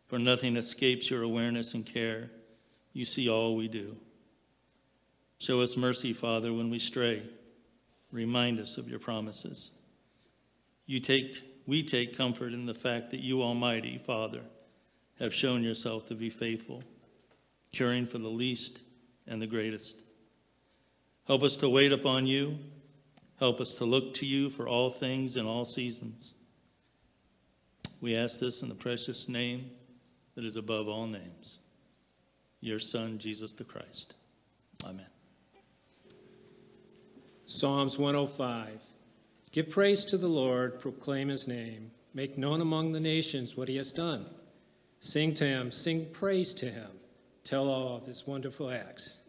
for 0.06 0.17
nothing 0.17 0.56
escapes 0.56 1.10
your 1.10 1.24
awareness 1.24 1.74
and 1.74 1.86
care. 1.86 2.32
You 2.93 3.04
see 3.04 3.30
all 3.30 3.56
we 3.56 3.67
do. 3.67 3.98
Show 5.39 5.60
us 5.60 5.76
mercy, 5.76 6.13
Father, 6.13 6.54
when 6.54 6.70
we 6.70 6.80
stray. 6.80 7.24
Remind 8.12 8.60
us 8.60 8.78
of 8.78 8.88
your 8.89 9.00
promises. 9.00 9.72
You 10.86 11.02
take, 11.02 11.43
we 11.67 11.84
take 11.84 12.17
comfort 12.17 12.54
in 12.54 12.65
the 12.65 12.74
fact 12.74 13.12
that 13.12 13.20
you, 13.20 13.43
Almighty 13.43 13.98
Father, 13.98 14.41
have 15.20 15.34
shown 15.34 15.62
yourself 15.62 16.08
to 16.08 16.15
be 16.15 16.30
faithful, 16.30 16.84
caring 17.74 18.06
for 18.06 18.20
the 18.20 18.30
least 18.30 18.80
and 19.28 19.41
the 19.41 19.48
greatest. 19.48 20.02
Help 21.28 21.43
us 21.43 21.58
to 21.58 21.67
wait 21.67 21.91
upon 21.91 22.26
you. 22.26 22.58
Help 23.38 23.60
us 23.60 23.76
to 23.76 23.86
look 23.86 24.13
to 24.15 24.26
you 24.26 24.50
for 24.50 24.67
all 24.67 24.89
things 24.89 25.36
in 25.36 25.46
all 25.46 25.65
seasons. 25.65 26.34
We 28.02 28.16
ask 28.16 28.40
this 28.40 28.62
in 28.62 28.70
the 28.70 28.76
precious 28.76 29.28
name 29.28 29.72
that 30.36 30.46
is 30.46 30.56
above 30.56 30.88
all 30.88 31.08
names, 31.08 31.58
your 32.62 32.80
Son, 32.80 33.18
Jesus 33.18 33.54
the 33.54 33.64
Christ. 33.64 34.14
Amen. 34.86 35.08
Psalms 37.46 37.98
105. 37.98 38.82
Give 39.52 39.70
praise 39.70 40.06
to 40.06 40.18
the 40.18 40.28
Lord, 40.28 40.80
proclaim 40.80 41.30
his 41.30 41.48
name, 41.48 41.92
make 42.14 42.38
known 42.38 42.62
among 42.62 42.92
the 42.92 43.00
nations 43.00 43.58
what 43.58 43.68
he 43.68 43.78
has 43.78 43.92
done. 43.92 44.26
Sing 45.00 45.34
to 45.36 45.46
him, 45.46 45.72
sing 45.72 46.08
praise 46.12 46.54
to 46.56 46.70
him, 46.70 46.90
tell 47.44 47.68
all 47.68 47.96
of 47.98 48.06
his 48.06 48.28
wonderful 48.28 48.70
acts. 48.70 49.22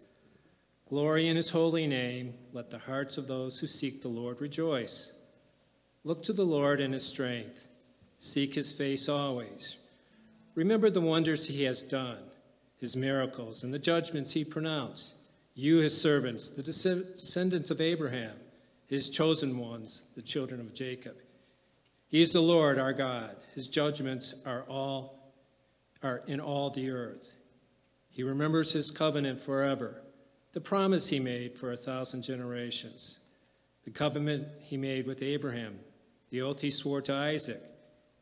Glory 0.88 1.28
in 1.28 1.36
his 1.36 1.50
holy 1.50 1.86
name. 1.86 2.34
Let 2.52 2.70
the 2.70 2.78
hearts 2.78 3.18
of 3.18 3.26
those 3.26 3.58
who 3.58 3.66
seek 3.66 4.00
the 4.00 4.08
Lord 4.08 4.40
rejoice. 4.40 5.12
Look 6.02 6.22
to 6.24 6.32
the 6.32 6.44
Lord 6.44 6.80
in 6.80 6.92
his 6.92 7.06
strength. 7.06 7.67
Seek 8.18 8.54
his 8.54 8.72
face 8.72 9.08
always. 9.08 9.76
Remember 10.54 10.90
the 10.90 11.00
wonders 11.00 11.46
he 11.46 11.64
has 11.64 11.84
done, 11.84 12.18
his 12.76 12.96
miracles, 12.96 13.62
and 13.62 13.72
the 13.72 13.78
judgments 13.78 14.32
he 14.32 14.44
pronounced. 14.44 15.14
You, 15.54 15.78
his 15.78 16.00
servants, 16.00 16.48
the 16.48 16.62
descendants 16.62 17.70
of 17.70 17.80
Abraham, 17.80 18.36
his 18.86 19.08
chosen 19.08 19.58
ones, 19.58 20.02
the 20.14 20.22
children 20.22 20.60
of 20.60 20.74
Jacob. 20.74 21.16
He 22.08 22.20
is 22.20 22.32
the 22.32 22.40
Lord 22.40 22.78
our 22.78 22.92
God. 22.92 23.36
His 23.54 23.68
judgments 23.68 24.34
are 24.46 24.62
all 24.62 25.18
are 26.02 26.22
in 26.26 26.40
all 26.40 26.70
the 26.70 26.90
earth. 26.90 27.30
He 28.08 28.22
remembers 28.22 28.72
his 28.72 28.90
covenant 28.90 29.38
forever 29.40 30.02
the 30.52 30.60
promise 30.60 31.08
he 31.08 31.20
made 31.20 31.58
for 31.58 31.72
a 31.72 31.76
thousand 31.76 32.22
generations, 32.22 33.20
the 33.84 33.90
covenant 33.90 34.48
he 34.60 34.76
made 34.76 35.06
with 35.06 35.22
Abraham, 35.22 35.78
the 36.30 36.40
oath 36.40 36.60
he 36.60 36.70
swore 36.70 37.02
to 37.02 37.14
Isaac. 37.14 37.62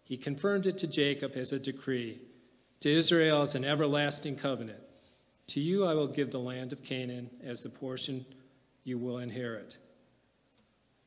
He 0.06 0.16
confirmed 0.16 0.66
it 0.66 0.78
to 0.78 0.86
Jacob 0.86 1.32
as 1.34 1.50
a 1.50 1.58
decree, 1.58 2.20
to 2.78 2.88
Israel 2.88 3.42
as 3.42 3.56
an 3.56 3.64
everlasting 3.64 4.36
covenant. 4.36 4.78
To 5.48 5.60
you 5.60 5.84
I 5.84 5.94
will 5.94 6.06
give 6.06 6.30
the 6.30 6.38
land 6.38 6.72
of 6.72 6.84
Canaan 6.84 7.28
as 7.42 7.62
the 7.62 7.68
portion 7.68 8.24
you 8.84 8.98
will 8.98 9.18
inherit. 9.18 9.78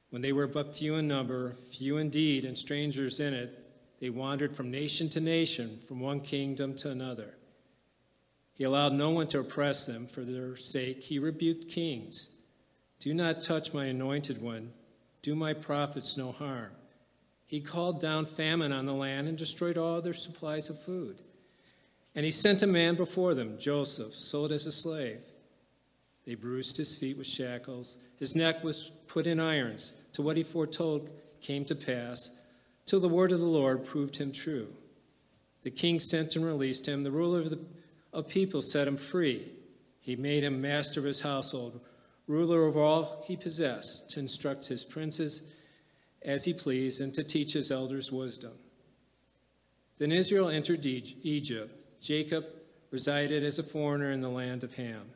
When 0.09 0.21
they 0.21 0.33
were 0.33 0.47
but 0.47 0.75
few 0.75 0.95
in 0.95 1.07
number, 1.07 1.53
few 1.71 1.95
indeed, 1.95 2.43
and 2.43 2.57
strangers 2.57 3.21
in 3.21 3.33
it, 3.33 3.65
they 4.01 4.09
wandered 4.09 4.53
from 4.53 4.69
nation 4.69 5.07
to 5.11 5.21
nation, 5.21 5.79
from 5.87 6.01
one 6.01 6.19
kingdom 6.19 6.75
to 6.77 6.91
another. 6.91 7.35
He 8.53 8.65
allowed 8.65 8.91
no 8.91 9.11
one 9.11 9.27
to 9.27 9.39
oppress 9.39 9.85
them. 9.85 10.07
For 10.07 10.25
their 10.25 10.57
sake, 10.57 11.01
he 11.01 11.19
rebuked 11.19 11.69
kings. 11.71 12.29
Do 12.99 13.13
not 13.13 13.41
touch 13.41 13.73
my 13.73 13.85
anointed 13.85 14.41
one. 14.41 14.73
Do 15.21 15.35
my 15.35 15.53
prophets 15.53 16.17
no 16.17 16.33
harm. 16.33 16.71
He 17.49 17.61
called 17.61 17.99
down 17.99 18.27
famine 18.27 18.71
on 18.71 18.85
the 18.85 18.93
land 18.93 19.27
and 19.27 19.35
destroyed 19.35 19.75
all 19.75 20.03
their 20.03 20.13
supplies 20.13 20.69
of 20.69 20.79
food. 20.79 21.23
And 22.13 22.23
he 22.23 22.29
sent 22.29 22.61
a 22.61 22.67
man 22.67 22.93
before 22.93 23.33
them, 23.33 23.57
Joseph, 23.57 24.13
sold 24.13 24.51
as 24.51 24.67
a 24.67 24.71
slave. 24.71 25.23
They 26.27 26.35
bruised 26.35 26.77
his 26.77 26.95
feet 26.95 27.17
with 27.17 27.25
shackles. 27.25 27.97
His 28.17 28.35
neck 28.35 28.63
was 28.63 28.91
put 29.07 29.25
in 29.25 29.39
irons, 29.39 29.95
To 30.13 30.21
what 30.21 30.37
he 30.37 30.43
foretold 30.43 31.09
came 31.41 31.65
to 31.65 31.75
pass, 31.75 32.29
till 32.85 32.99
the 32.99 33.09
word 33.09 33.31
of 33.31 33.39
the 33.39 33.47
Lord 33.47 33.83
proved 33.83 34.17
him 34.17 34.31
true. 34.31 34.67
The 35.63 35.71
king 35.71 35.99
sent 35.99 36.35
and 36.35 36.45
released 36.45 36.87
him. 36.87 37.01
The 37.01 37.09
ruler 37.09 37.39
of 37.39 37.49
the 37.49 37.65
of 38.13 38.27
people 38.27 38.61
set 38.61 38.87
him 38.87 38.95
free. 38.95 39.51
He 40.01 40.15
made 40.15 40.43
him 40.43 40.61
master 40.61 40.99
of 40.99 41.05
his 41.07 41.21
household, 41.21 41.79
ruler 42.27 42.67
of 42.67 42.77
all 42.77 43.23
he 43.27 43.35
possessed, 43.35 44.11
to 44.11 44.19
instruct 44.19 44.67
his 44.67 44.85
princes 44.85 45.41
as 46.21 46.45
he 46.45 46.53
pleased, 46.53 47.01
and 47.01 47.13
to 47.13 47.23
teach 47.23 47.53
his 47.53 47.71
elders 47.71 48.11
wisdom. 48.11 48.53
Then 49.97 50.11
Israel 50.11 50.49
entered 50.49 50.85
Egypt. 50.85 52.01
Jacob 52.01 52.45
resided 52.91 53.43
as 53.43 53.59
a 53.59 53.63
foreigner 53.63 54.11
in 54.11 54.21
the 54.21 54.29
land 54.29 54.63
of 54.63 54.73
Ham. 54.75 55.11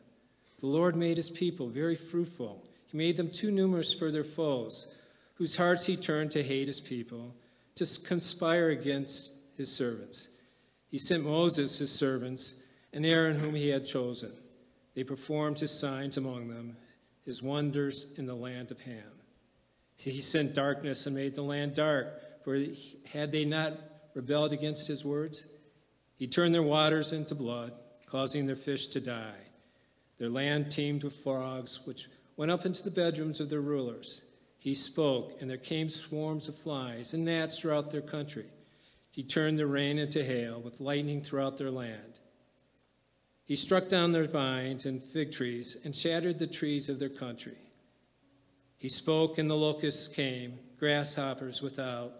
The 0.59 0.67
Lord 0.67 0.95
made 0.95 1.17
his 1.17 1.29
people 1.29 1.67
very 1.67 1.95
fruitful. 1.95 2.63
He 2.87 2.97
made 2.97 3.17
them 3.17 3.29
too 3.29 3.51
numerous 3.51 3.93
for 3.93 4.11
their 4.11 4.23
foes, 4.23 4.87
whose 5.35 5.55
hearts 5.55 5.85
he 5.85 5.95
turned 5.95 6.31
to 6.31 6.43
hate 6.43 6.67
his 6.67 6.79
people, 6.79 7.33
to 7.75 7.85
conspire 8.05 8.69
against 8.69 9.31
his 9.57 9.75
servants. 9.75 10.29
He 10.89 10.97
sent 10.97 11.23
Moses, 11.23 11.79
his 11.79 11.91
servants, 11.91 12.55
and 12.93 13.05
Aaron, 13.05 13.39
whom 13.39 13.55
he 13.55 13.69
had 13.69 13.85
chosen. 13.85 14.31
They 14.93 15.03
performed 15.03 15.59
his 15.59 15.71
signs 15.71 16.17
among 16.17 16.49
them, 16.49 16.77
his 17.25 17.41
wonders 17.41 18.05
in 18.17 18.27
the 18.27 18.35
land 18.35 18.69
of 18.69 18.81
Ham. 18.81 19.22
He 20.03 20.21
sent 20.21 20.53
darkness 20.53 21.05
and 21.05 21.15
made 21.15 21.35
the 21.35 21.41
land 21.41 21.75
dark, 21.75 22.43
for 22.43 22.59
had 23.05 23.31
they 23.31 23.45
not 23.45 23.77
rebelled 24.13 24.53
against 24.53 24.87
his 24.87 25.05
words? 25.05 25.45
He 26.15 26.27
turned 26.27 26.53
their 26.53 26.63
waters 26.63 27.13
into 27.13 27.35
blood, 27.35 27.73
causing 28.05 28.45
their 28.45 28.55
fish 28.55 28.87
to 28.87 28.99
die. 28.99 29.35
Their 30.17 30.29
land 30.29 30.71
teemed 30.71 31.03
with 31.03 31.15
frogs, 31.15 31.85
which 31.85 32.07
went 32.37 32.51
up 32.51 32.65
into 32.65 32.83
the 32.83 32.91
bedrooms 32.91 33.39
of 33.39 33.49
their 33.49 33.61
rulers. 33.61 34.21
He 34.57 34.73
spoke, 34.73 35.41
and 35.41 35.49
there 35.49 35.57
came 35.57 35.89
swarms 35.89 36.47
of 36.47 36.55
flies 36.55 37.13
and 37.13 37.25
gnats 37.25 37.59
throughout 37.59 37.91
their 37.91 38.01
country. 38.01 38.45
He 39.11 39.23
turned 39.23 39.59
the 39.59 39.67
rain 39.67 39.97
into 39.97 40.23
hail, 40.23 40.61
with 40.61 40.79
lightning 40.79 41.21
throughout 41.21 41.57
their 41.57 41.71
land. 41.71 42.19
He 43.45 43.55
struck 43.55 43.89
down 43.89 44.11
their 44.11 44.23
vines 44.23 44.85
and 44.85 45.03
fig 45.03 45.31
trees 45.31 45.75
and 45.83 45.95
shattered 45.95 46.39
the 46.39 46.47
trees 46.47 46.87
of 46.87 46.99
their 46.99 47.09
country. 47.09 47.57
He 48.83 48.89
spoke, 48.89 49.37
and 49.37 49.49
the 49.49 49.55
locusts 49.55 50.09
came, 50.09 50.59
grasshoppers 50.77 51.61
without 51.61 52.19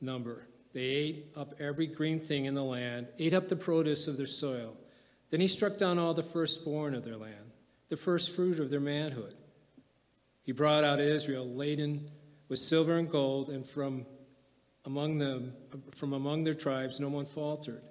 number. 0.00 0.46
They 0.72 0.80
ate 0.80 1.26
up 1.36 1.52
every 1.60 1.86
green 1.86 2.18
thing 2.18 2.46
in 2.46 2.54
the 2.54 2.64
land, 2.64 3.08
ate 3.18 3.34
up 3.34 3.50
the 3.50 3.56
produce 3.56 4.06
of 4.06 4.16
their 4.16 4.24
soil. 4.24 4.74
Then 5.28 5.42
he 5.42 5.46
struck 5.46 5.76
down 5.76 5.98
all 5.98 6.14
the 6.14 6.22
firstborn 6.22 6.94
of 6.94 7.04
their 7.04 7.18
land, 7.18 7.52
the 7.90 7.98
first 7.98 8.34
fruit 8.34 8.58
of 8.58 8.70
their 8.70 8.80
manhood. 8.80 9.34
He 10.44 10.52
brought 10.52 10.82
out 10.82 10.98
Israel 10.98 11.46
laden 11.46 12.10
with 12.48 12.58
silver 12.58 12.96
and 12.96 13.10
gold, 13.10 13.50
and 13.50 13.66
from 13.66 14.06
among 14.86 15.18
them, 15.18 15.52
from 15.90 16.14
among 16.14 16.44
their 16.44 16.54
tribes, 16.54 17.00
no 17.00 17.10
one 17.10 17.26
faltered. 17.26 17.82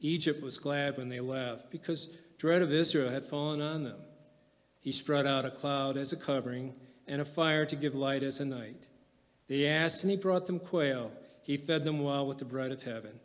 Egypt 0.00 0.42
was 0.42 0.58
glad 0.58 0.96
when 0.96 1.08
they 1.08 1.20
left 1.20 1.70
because 1.70 2.08
dread 2.36 2.62
of 2.62 2.72
Israel 2.72 3.10
had 3.10 3.24
fallen 3.24 3.60
on 3.60 3.84
them. 3.84 4.00
He 4.80 4.90
spread 4.90 5.24
out 5.24 5.44
a 5.44 5.52
cloud 5.52 5.96
as 5.96 6.12
a 6.12 6.16
covering 6.16 6.74
and 7.06 7.20
a 7.20 7.24
fire 7.24 7.66
to 7.66 7.76
give 7.76 7.94
light 7.94 8.22
as 8.22 8.40
a 8.40 8.44
night. 8.44 8.88
They 9.48 9.66
asked, 9.66 10.02
and 10.02 10.10
he 10.10 10.16
brought 10.16 10.46
them 10.46 10.58
quail. 10.58 11.12
He 11.42 11.56
fed 11.56 11.84
them 11.84 12.02
well 12.02 12.26
with 12.26 12.38
the 12.38 12.44
bread 12.44 12.72
of 12.72 12.82
heaven. 12.82 13.20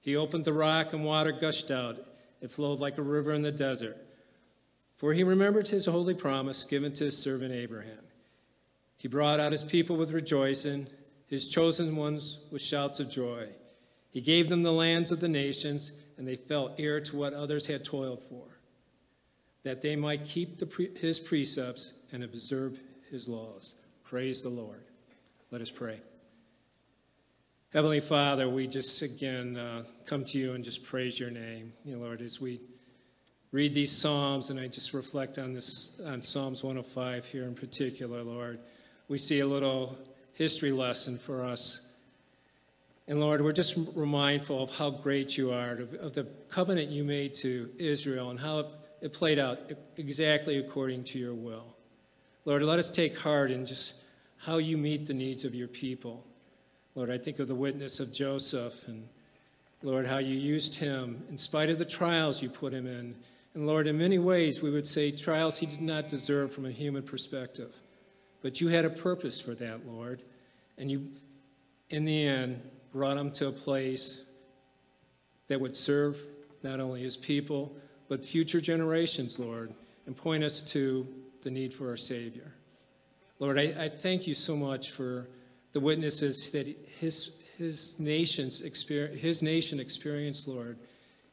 He 0.00 0.16
opened 0.16 0.44
the 0.44 0.52
rock, 0.52 0.92
and 0.92 1.04
water 1.04 1.32
gushed 1.32 1.70
out. 1.70 1.98
It 2.40 2.50
flowed 2.50 2.80
like 2.80 2.98
a 2.98 3.02
river 3.02 3.32
in 3.32 3.42
the 3.42 3.52
desert. 3.52 3.96
For 4.96 5.12
he 5.12 5.24
remembered 5.24 5.68
his 5.68 5.86
holy 5.86 6.14
promise 6.14 6.64
given 6.64 6.92
to 6.94 7.04
his 7.04 7.16
servant 7.16 7.52
Abraham. 7.52 8.04
He 8.96 9.08
brought 9.08 9.40
out 9.40 9.52
his 9.52 9.64
people 9.64 9.96
with 9.96 10.10
rejoicing, 10.10 10.86
his 11.26 11.48
chosen 11.48 11.96
ones 11.96 12.38
with 12.50 12.60
shouts 12.60 13.00
of 13.00 13.08
joy. 13.08 13.48
He 14.10 14.20
gave 14.20 14.48
them 14.48 14.62
the 14.62 14.72
lands 14.72 15.12
of 15.12 15.20
the 15.20 15.28
nations, 15.28 15.92
and 16.18 16.26
they 16.26 16.36
fell 16.36 16.74
heir 16.76 17.00
to 17.00 17.16
what 17.16 17.32
others 17.32 17.66
had 17.66 17.84
toiled 17.84 18.20
for, 18.20 18.59
that 19.62 19.82
they 19.82 19.96
might 19.96 20.24
keep 20.24 20.58
the 20.58 20.66
pre- 20.66 20.96
his 20.96 21.20
precepts 21.20 21.94
and 22.12 22.24
observe 22.24 22.78
his 23.10 23.28
laws. 23.28 23.74
Praise 24.04 24.42
the 24.42 24.48
Lord. 24.48 24.82
Let 25.50 25.60
us 25.60 25.70
pray. 25.70 26.00
Heavenly 27.72 28.00
Father, 28.00 28.48
we 28.48 28.66
just 28.66 29.02
again 29.02 29.56
uh, 29.56 29.84
come 30.04 30.24
to 30.24 30.38
you 30.38 30.54
and 30.54 30.64
just 30.64 30.84
praise 30.84 31.20
your 31.20 31.30
name, 31.30 31.72
you 31.84 31.96
know, 31.96 32.02
Lord, 32.02 32.20
as 32.20 32.40
we 32.40 32.60
read 33.52 33.74
these 33.74 33.92
Psalms, 33.92 34.50
and 34.50 34.58
I 34.58 34.66
just 34.66 34.92
reflect 34.92 35.38
on 35.38 35.52
this 35.52 36.00
on 36.04 36.22
Psalms 36.22 36.64
105 36.64 37.26
here 37.26 37.44
in 37.44 37.54
particular, 37.54 38.22
Lord. 38.22 38.58
We 39.08 39.18
see 39.18 39.40
a 39.40 39.46
little 39.46 39.98
history 40.34 40.72
lesson 40.72 41.18
for 41.18 41.44
us 41.44 41.80
and 43.10 43.18
Lord, 43.18 43.42
we're 43.42 43.50
just 43.50 43.76
remindful 43.96 44.62
of 44.62 44.76
how 44.76 44.88
great 44.90 45.36
you 45.36 45.50
are, 45.50 45.72
of, 45.72 45.94
of 45.94 46.12
the 46.12 46.28
covenant 46.48 46.90
you 46.90 47.02
made 47.02 47.34
to 47.40 47.68
Israel, 47.76 48.30
and 48.30 48.38
how 48.38 48.60
it, 48.60 48.66
it 49.00 49.12
played 49.12 49.38
out 49.38 49.72
exactly 49.96 50.58
according 50.58 51.04
to 51.04 51.18
your 51.18 51.34
will. 51.34 51.74
Lord, 52.44 52.62
let 52.62 52.78
us 52.78 52.90
take 52.90 53.18
heart 53.18 53.50
in 53.50 53.64
just 53.64 53.94
how 54.38 54.58
you 54.58 54.76
meet 54.76 55.06
the 55.06 55.14
needs 55.14 55.44
of 55.44 55.54
your 55.54 55.68
people. 55.68 56.24
Lord, 56.94 57.10
I 57.10 57.18
think 57.18 57.38
of 57.38 57.48
the 57.48 57.54
witness 57.54 58.00
of 58.00 58.12
Joseph, 58.12 58.88
and 58.88 59.08
Lord, 59.82 60.06
how 60.06 60.18
you 60.18 60.36
used 60.36 60.74
him 60.74 61.22
in 61.28 61.38
spite 61.38 61.70
of 61.70 61.78
the 61.78 61.84
trials 61.84 62.42
you 62.42 62.50
put 62.50 62.72
him 62.72 62.86
in. 62.86 63.14
And 63.54 63.66
Lord, 63.66 63.86
in 63.86 63.98
many 63.98 64.18
ways, 64.18 64.62
we 64.62 64.70
would 64.70 64.86
say 64.86 65.10
trials 65.10 65.58
he 65.58 65.66
did 65.66 65.80
not 65.80 66.08
deserve 66.08 66.52
from 66.52 66.66
a 66.66 66.70
human 66.70 67.02
perspective. 67.02 67.74
But 68.42 68.60
you 68.60 68.68
had 68.68 68.84
a 68.84 68.90
purpose 68.90 69.40
for 69.40 69.54
that, 69.54 69.86
Lord. 69.86 70.22
And 70.78 70.90
you, 70.90 71.08
in 71.90 72.04
the 72.04 72.26
end, 72.26 72.62
brought 72.92 73.16
him 73.16 73.30
to 73.32 73.48
a 73.48 73.52
place 73.52 74.22
that 75.48 75.60
would 75.60 75.76
serve 75.76 76.24
not 76.62 76.80
only 76.80 77.02
his 77.02 77.16
people, 77.16 77.76
but 78.10 78.24
future 78.24 78.60
generations, 78.60 79.38
Lord, 79.38 79.72
and 80.04 80.16
point 80.16 80.42
us 80.42 80.62
to 80.62 81.06
the 81.42 81.50
need 81.50 81.72
for 81.72 81.88
our 81.88 81.96
Savior. 81.96 82.52
Lord, 83.38 83.56
I, 83.56 83.72
I 83.78 83.88
thank 83.88 84.26
you 84.26 84.34
so 84.34 84.56
much 84.56 84.90
for 84.90 85.28
the 85.72 85.78
witnesses 85.78 86.50
that 86.50 86.66
his, 86.98 87.30
his, 87.56 88.00
nation's 88.00 88.62
experience, 88.62 89.20
his 89.20 89.44
nation 89.44 89.78
experienced, 89.78 90.48
Lord, 90.48 90.76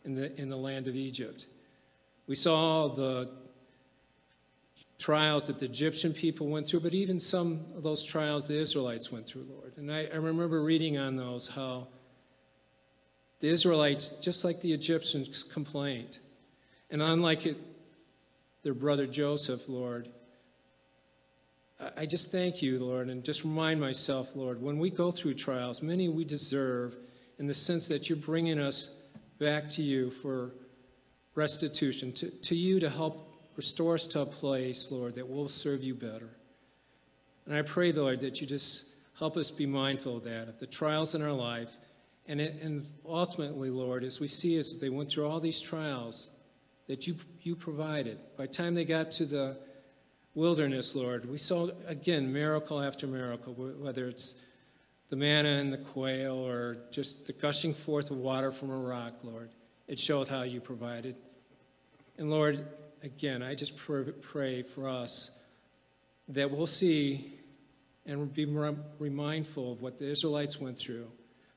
in 0.05 0.13
the, 0.13 0.39
in 0.39 0.49
the 0.49 0.55
land 0.55 0.87
of 0.87 0.95
Egypt. 0.95 1.47
We 2.27 2.35
saw 2.35 2.89
the 2.89 3.31
trials 4.99 5.47
that 5.47 5.57
the 5.57 5.65
Egyptian 5.65 6.13
people 6.13 6.45
went 6.47 6.67
through, 6.67 6.81
but 6.81 6.93
even 6.93 7.19
some 7.19 7.65
of 7.75 7.81
those 7.81 8.03
trials 8.05 8.47
the 8.47 8.59
Israelites 8.59 9.11
went 9.11 9.25
through, 9.25 9.47
Lord. 9.49 9.73
And 9.77 9.91
I, 9.91 10.09
I 10.13 10.17
remember 10.17 10.61
reading 10.61 10.99
on 10.99 11.15
those 11.15 11.47
how 11.47 11.87
the 13.39 13.47
Israelites, 13.47 14.09
just 14.21 14.45
like 14.45 14.61
the 14.61 14.73
Egyptians, 14.73 15.43
complained. 15.43 16.19
And 16.89 17.01
unlike 17.01 17.45
it, 17.45 17.57
their 18.63 18.73
brother 18.73 19.05
Joseph, 19.05 19.67
Lord, 19.67 20.09
I 21.95 22.05
just 22.07 22.31
thank 22.31 22.61
you, 22.61 22.79
Lord, 22.79 23.09
and 23.09 23.23
just 23.23 23.43
remind 23.43 23.79
myself, 23.79 24.35
Lord, 24.35 24.61
when 24.61 24.79
we 24.79 24.89
go 24.89 25.11
through 25.11 25.35
trials, 25.35 25.83
many 25.83 26.09
we 26.09 26.25
deserve 26.25 26.95
in 27.37 27.45
the 27.45 27.53
sense 27.53 27.87
that 27.89 28.09
you're 28.09 28.17
bringing 28.17 28.59
us 28.59 28.95
back 29.37 29.69
to 29.71 29.83
you 29.83 30.09
for 30.09 30.53
restitution, 31.35 32.11
to, 32.13 32.31
to 32.31 32.55
you 32.55 32.79
to 32.79 32.89
help 32.89 33.31
restore 33.55 33.93
us 33.93 34.07
to 34.07 34.21
a 34.21 34.25
place, 34.25 34.91
Lord, 34.91 35.15
that 35.15 35.29
will 35.29 35.49
serve 35.49 35.83
you 35.83 35.93
better. 35.93 36.29
And 37.45 37.55
I 37.55 37.61
pray, 37.61 37.91
Lord, 37.91 38.21
that 38.21 38.41
you 38.41 38.47
just 38.47 38.85
help 39.17 39.37
us 39.37 39.51
be 39.51 39.67
mindful 39.67 40.17
of 40.17 40.23
that, 40.23 40.47
of 40.47 40.59
the 40.59 40.65
trials 40.65 41.13
in 41.13 41.21
our 41.21 41.31
life. 41.31 41.77
And, 42.27 42.41
it, 42.41 42.61
and 42.61 42.87
ultimately, 43.05 43.69
Lord, 43.69 44.03
as 44.03 44.19
we 44.19 44.27
see 44.27 44.57
as 44.57 44.77
they 44.79 44.89
went 44.89 45.11
through 45.11 45.27
all 45.27 45.39
these 45.39 45.61
trials 45.61 46.31
that 46.87 47.05
you, 47.05 47.15
you 47.41 47.55
provided, 47.55 48.17
by 48.37 48.45
the 48.45 48.53
time 48.53 48.73
they 48.73 48.85
got 48.85 49.11
to 49.11 49.25
the 49.25 49.57
wilderness, 50.33 50.95
Lord, 50.95 51.29
we 51.29 51.37
saw, 51.37 51.69
again, 51.85 52.31
miracle 52.31 52.81
after 52.81 53.07
miracle, 53.07 53.53
whether 53.53 54.07
it's 54.07 54.35
the 55.09 55.15
manna 55.15 55.49
and 55.49 55.71
the 55.71 55.77
quail 55.77 56.35
or 56.35 56.77
just 56.91 57.27
the 57.27 57.33
gushing 57.33 57.73
forth 57.73 58.11
of 58.11 58.17
water 58.17 58.51
from 58.51 58.71
a 58.71 58.77
rock, 58.77 59.23
Lord. 59.23 59.49
It 59.87 59.99
showed 59.99 60.27
how 60.27 60.43
you 60.43 60.59
provided. 60.59 61.15
And 62.17 62.29
Lord, 62.29 62.65
again, 63.03 63.41
I 63.41 63.55
just 63.55 63.73
pray 63.77 64.61
for 64.61 64.89
us 64.89 65.31
that 66.29 66.51
we'll 66.51 66.67
see 66.67 67.33
and 68.05 68.33
be 68.33 68.45
remindful 68.99 69.73
of 69.73 69.81
what 69.81 69.97
the 69.97 70.05
Israelites 70.09 70.59
went 70.59 70.77
through, 70.77 71.07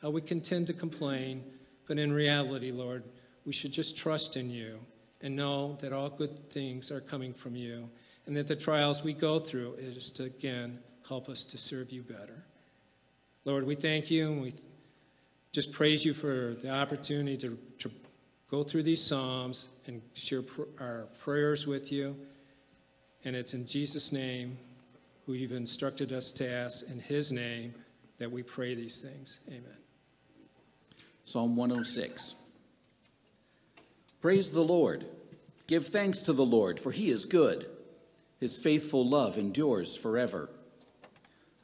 how 0.03 0.11
we 0.11 0.21
can 0.21 0.41
tend 0.41 0.67
to 0.67 0.73
complain, 0.73 1.45
but 1.87 1.99
in 1.99 2.13
reality, 2.13 2.73
Lord, 2.73 3.05
we 3.45 3.53
should 3.53 3.73
just 3.73 3.97
trust 3.97 4.37
in 4.37 4.51
you 4.51 4.81
and 5.23 5.37
know 5.37 5.77
that 5.81 5.93
all 5.93 6.09
good 6.09 6.51
things 6.51 6.91
are 6.91 7.01
coming 7.01 7.33
from 7.33 7.55
you 7.55 7.89
and 8.27 8.37
that 8.37 8.49
the 8.49 8.57
trials 8.57 9.03
we 9.03 9.13
go 9.13 9.39
through 9.39 9.75
is 9.75 10.11
to, 10.13 10.25
again, 10.25 10.79
help 11.09 11.29
us 11.29 11.45
to 11.47 11.59
serve 11.59 11.91
you 11.91 12.03
better. 12.03 12.45
Lord, 13.45 13.67
we 13.67 13.75
thank 13.75 14.11
you 14.11 14.31
and 14.31 14.41
we 14.41 14.55
just 15.53 15.73
praise 15.73 16.05
you 16.05 16.15
for 16.15 16.57
the 16.63 16.71
opportunity 16.71 17.37
to, 17.39 17.59
to 17.81 17.91
go 18.51 18.63
through 18.63 18.83
these 18.83 19.03
Psalms 19.03 19.69
and 19.87 20.01
share 20.15 20.43
pr- 20.43 20.63
our 20.79 21.07
prayers 21.23 21.67
with 21.67 21.91
you. 21.91 22.17
And 23.25 23.35
it's 23.35 23.55
in 23.55 23.67
Jesus' 23.67 24.13
name, 24.13 24.57
who 25.27 25.33
you've 25.33 25.53
instructed 25.53 26.13
us 26.13 26.33
to 26.33 26.51
ask, 26.51 26.89
in 26.89 26.99
his 26.99 27.33
name, 27.33 27.75
that 28.19 28.31
we 28.31 28.43
pray 28.43 28.75
these 28.75 29.01
things. 29.01 29.41
Amen. 29.49 29.65
Psalm 31.25 31.57
106. 31.57 32.35
Praise 34.21 34.51
the 34.51 34.65
Lord. 34.65 35.07
Give 35.67 35.87
thanks 35.87 36.21
to 36.23 36.33
the 36.33 36.45
Lord, 36.45 36.79
for 36.79 36.91
he 36.91 37.11
is 37.11 37.25
good. 37.25 37.67
His 38.39 38.59
faithful 38.59 39.07
love 39.07 39.39
endures 39.39 39.97
forever. 39.97 40.51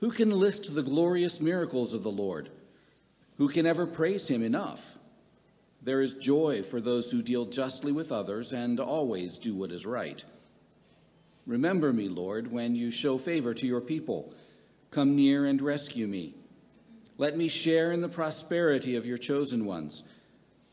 Who 0.01 0.11
can 0.11 0.31
list 0.31 0.75
the 0.75 0.83
glorious 0.83 1.41
miracles 1.41 1.95
of 1.95 2.03
the 2.03 2.11
Lord? 2.11 2.51
Who 3.39 3.49
can 3.49 3.67
ever 3.67 3.87
praise 3.87 4.29
him 4.29 4.43
enough? 4.43 4.97
There 5.83 6.01
is 6.01 6.15
joy 6.15 6.63
for 6.63 6.81
those 6.81 7.11
who 7.11 7.23
deal 7.23 7.45
justly 7.45 7.93
with 7.93 8.13
others 8.13 8.53
and 8.53 8.81
always 8.81 9.39
do 9.39 9.55
what 9.55 9.71
is 9.71 9.87
right. 9.87 10.25
Remember 11.47 11.93
me, 11.93 12.09
Lord, 12.09 12.51
when 12.51 12.75
you 12.75 12.91
show 12.91 13.19
favor 13.19 13.55
to 13.55 13.67
your 13.67 13.81
people. 13.81 14.33
Come 14.91 15.15
near 15.15 15.47
and 15.47 15.61
rescue 15.61 16.07
me. 16.07 16.35
Let 17.19 17.37
me 17.37 17.49
share 17.49 17.93
in 17.93 18.01
the 18.01 18.09
prosperity 18.09 18.97
of 18.97 19.07
your 19.07 19.19
chosen 19.19 19.65
ones. 19.65 20.03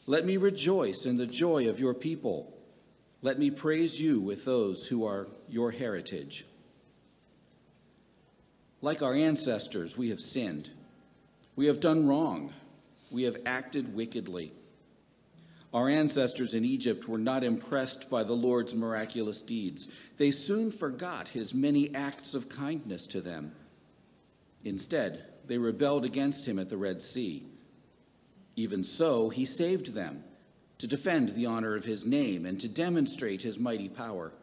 Let 0.06 0.26
me 0.26 0.38
rejoice 0.38 1.06
in 1.06 1.18
the 1.18 1.28
joy 1.28 1.70
of 1.70 1.80
your 1.80 1.94
people. 1.94 2.54
Let 3.22 3.40
me 3.40 3.50
praise 3.50 4.02
you 4.02 4.20
with 4.20 4.44
those 4.44 4.88
who 4.88 5.06
are 5.06 5.28
your 5.48 5.72
heritage. 5.72 6.46
Like 8.82 9.02
our 9.02 9.14
ancestors, 9.14 9.98
we 9.98 10.10
have 10.10 10.20
sinned. 10.20 10.70
We 11.56 11.68
have 11.68 11.80
done 11.80 12.06
wrong. 12.06 12.52
We 13.12 13.24
have 13.24 13.38
acted 13.46 13.96
wickedly. 13.96 14.52
Our 15.74 15.88
ancestors 15.88 16.54
in 16.54 16.66
Egypt 16.66 17.08
were 17.08 17.18
not 17.18 17.44
impressed 17.44 18.10
by 18.10 18.24
the 18.24 18.34
Lord's 18.34 18.76
miraculous 18.76 19.42
deeds. 19.42 19.88
They 20.18 20.32
soon 20.32 20.70
forgot 20.70 21.30
his 21.30 21.54
many 21.54 21.96
acts 21.96 22.34
of 22.36 22.50
kindness 22.50 23.08
to 23.08 23.22
them. 23.22 23.54
Instead, 24.66 25.26
they 25.48 25.58
rebelled 25.58 26.06
against 26.06 26.46
him 26.46 26.60
at 26.60 26.70
the 26.70 26.78
Red 26.78 27.02
Sea. 27.02 27.48
Even 28.56 28.84
so, 28.84 29.30
he 29.30 29.46
saved 29.46 29.94
them 29.94 30.24
to 30.78 30.88
defend 30.88 31.30
the 31.30 31.46
honor 31.46 31.76
of 31.76 31.86
his 31.86 32.06
name 32.06 32.46
and 32.46 32.60
to 32.60 32.68
demonstrate 32.68 33.42
his 33.42 33.58
mighty 33.58 33.90
power. 33.90 34.34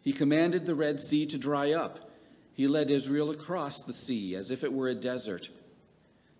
He 0.00 0.12
commanded 0.12 0.64
the 0.64 0.74
Red 0.74 1.00
Sea 1.00 1.26
to 1.26 1.38
dry 1.38 1.72
up. 1.72 2.10
He 2.54 2.66
led 2.66 2.90
Israel 2.90 3.30
across 3.30 3.82
the 3.82 3.92
sea 3.92 4.34
as 4.34 4.50
if 4.50 4.64
it 4.64 4.72
were 4.72 4.88
a 4.88 4.94
desert. 4.94 5.50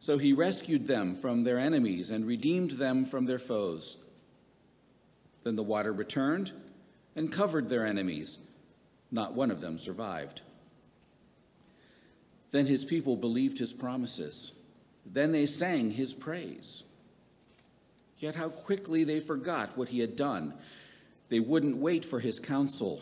So 0.01 0.17
he 0.17 0.33
rescued 0.33 0.87
them 0.87 1.15
from 1.15 1.45
their 1.45 1.59
enemies 1.59 2.11
and 2.11 2.25
redeemed 2.27 2.73
them 2.73 3.05
from 3.05 3.27
their 3.27 3.39
foes. 3.39 3.97
Then 5.45 5.57
the 5.57 5.63
water 5.63 5.93
returned 5.93 6.53
and 7.17 7.33
covered 7.33 7.69
their 7.69 7.85
enemies. 7.85 8.39
Not 9.11 9.35
one 9.35 9.51
of 9.51 9.61
them 9.61 9.79
survived. 9.79 10.43
Then 12.51 12.67
his 12.67 12.85
people 12.85 13.17
believed 13.17 13.59
his 13.59 13.73
promises. 13.73 14.53
Then 15.13 15.33
they 15.33 15.47
sang 15.47 15.91
his 15.91 16.15
praise. 16.15 16.85
Yet 18.19 18.35
how 18.35 18.49
quickly 18.49 19.05
they 19.05 19.21
forgot 19.21 19.77
what 19.77 19.89
he 19.89 20.01
had 20.01 20.17
done. 20.17 20.55
They 21.29 21.41
wouldn't 21.41 21.77
wait 21.77 22.05
for 22.05 22.21
his 22.21 22.41
counsel. 22.41 23.01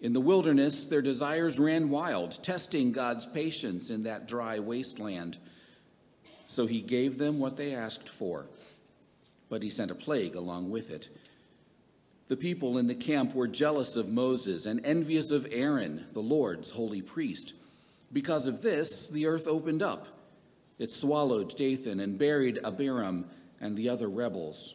In 0.00 0.12
the 0.12 0.20
wilderness, 0.20 0.84
their 0.84 1.02
desires 1.02 1.58
ran 1.58 1.88
wild, 1.88 2.42
testing 2.42 2.92
God's 2.92 3.26
patience 3.26 3.90
in 3.90 4.04
that 4.04 4.28
dry 4.28 4.58
wasteland. 4.58 5.38
So 6.46 6.66
he 6.66 6.80
gave 6.80 7.18
them 7.18 7.38
what 7.38 7.56
they 7.56 7.74
asked 7.74 8.08
for, 8.08 8.46
but 9.48 9.62
he 9.62 9.70
sent 9.70 9.90
a 9.90 9.96
plague 9.96 10.36
along 10.36 10.70
with 10.70 10.90
it. 10.90 11.08
The 12.28 12.36
people 12.36 12.78
in 12.78 12.86
the 12.86 12.94
camp 12.94 13.34
were 13.34 13.48
jealous 13.48 13.96
of 13.96 14.08
Moses 14.08 14.66
and 14.66 14.84
envious 14.84 15.30
of 15.30 15.46
Aaron, 15.50 16.04
the 16.12 16.20
Lord's 16.20 16.70
holy 16.70 17.02
priest. 17.02 17.54
Because 18.12 18.46
of 18.46 18.62
this, 18.62 19.08
the 19.08 19.26
earth 19.26 19.46
opened 19.48 19.82
up. 19.82 20.17
It 20.78 20.92
swallowed 20.92 21.56
Dathan 21.56 22.00
and 22.00 22.18
buried 22.18 22.58
Abiram 22.64 23.26
and 23.60 23.76
the 23.76 23.88
other 23.88 24.08
rebels. 24.08 24.74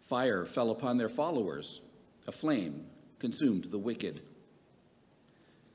Fire 0.00 0.46
fell 0.46 0.70
upon 0.70 0.96
their 0.96 1.08
followers, 1.08 1.80
a 2.26 2.32
flame 2.32 2.86
consumed 3.18 3.64
the 3.64 3.78
wicked. 3.78 4.22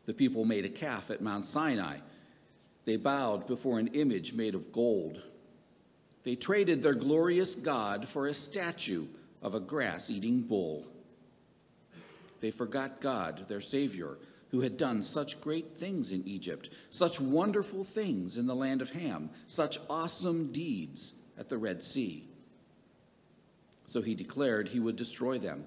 The 0.05 0.13
people 0.13 0.45
made 0.45 0.65
a 0.65 0.69
calf 0.69 1.09
at 1.09 1.21
Mount 1.21 1.45
Sinai. 1.45 1.97
They 2.85 2.97
bowed 2.97 3.47
before 3.47 3.79
an 3.79 3.87
image 3.89 4.33
made 4.33 4.55
of 4.55 4.71
gold. 4.71 5.21
They 6.23 6.35
traded 6.35 6.81
their 6.81 6.93
glorious 6.93 7.55
God 7.55 8.07
for 8.07 8.27
a 8.27 8.33
statue 8.33 9.05
of 9.41 9.55
a 9.55 9.59
grass 9.59 10.09
eating 10.09 10.41
bull. 10.41 10.85
They 12.39 12.51
forgot 12.51 12.99
God, 12.99 13.47
their 13.47 13.61
Savior, 13.61 14.17
who 14.55 14.61
had 14.61 14.77
done 14.77 15.03
such 15.03 15.41
great 15.41 15.77
things 15.77 16.13
in 16.13 16.25
Egypt, 16.25 16.69
such 16.89 17.19
wonderful 17.19 17.83
things 17.83 18.37
in 18.37 18.47
the 18.47 18.55
land 18.55 18.81
of 18.81 18.91
Ham, 18.91 19.29
such 19.47 19.79
awesome 19.89 20.49
deeds 20.53 21.13
at 21.37 21.49
the 21.49 21.57
Red 21.57 21.83
Sea. 21.83 22.25
So 23.85 24.01
he 24.01 24.15
declared 24.15 24.69
he 24.69 24.79
would 24.79 24.95
destroy 24.95 25.39
them. 25.39 25.65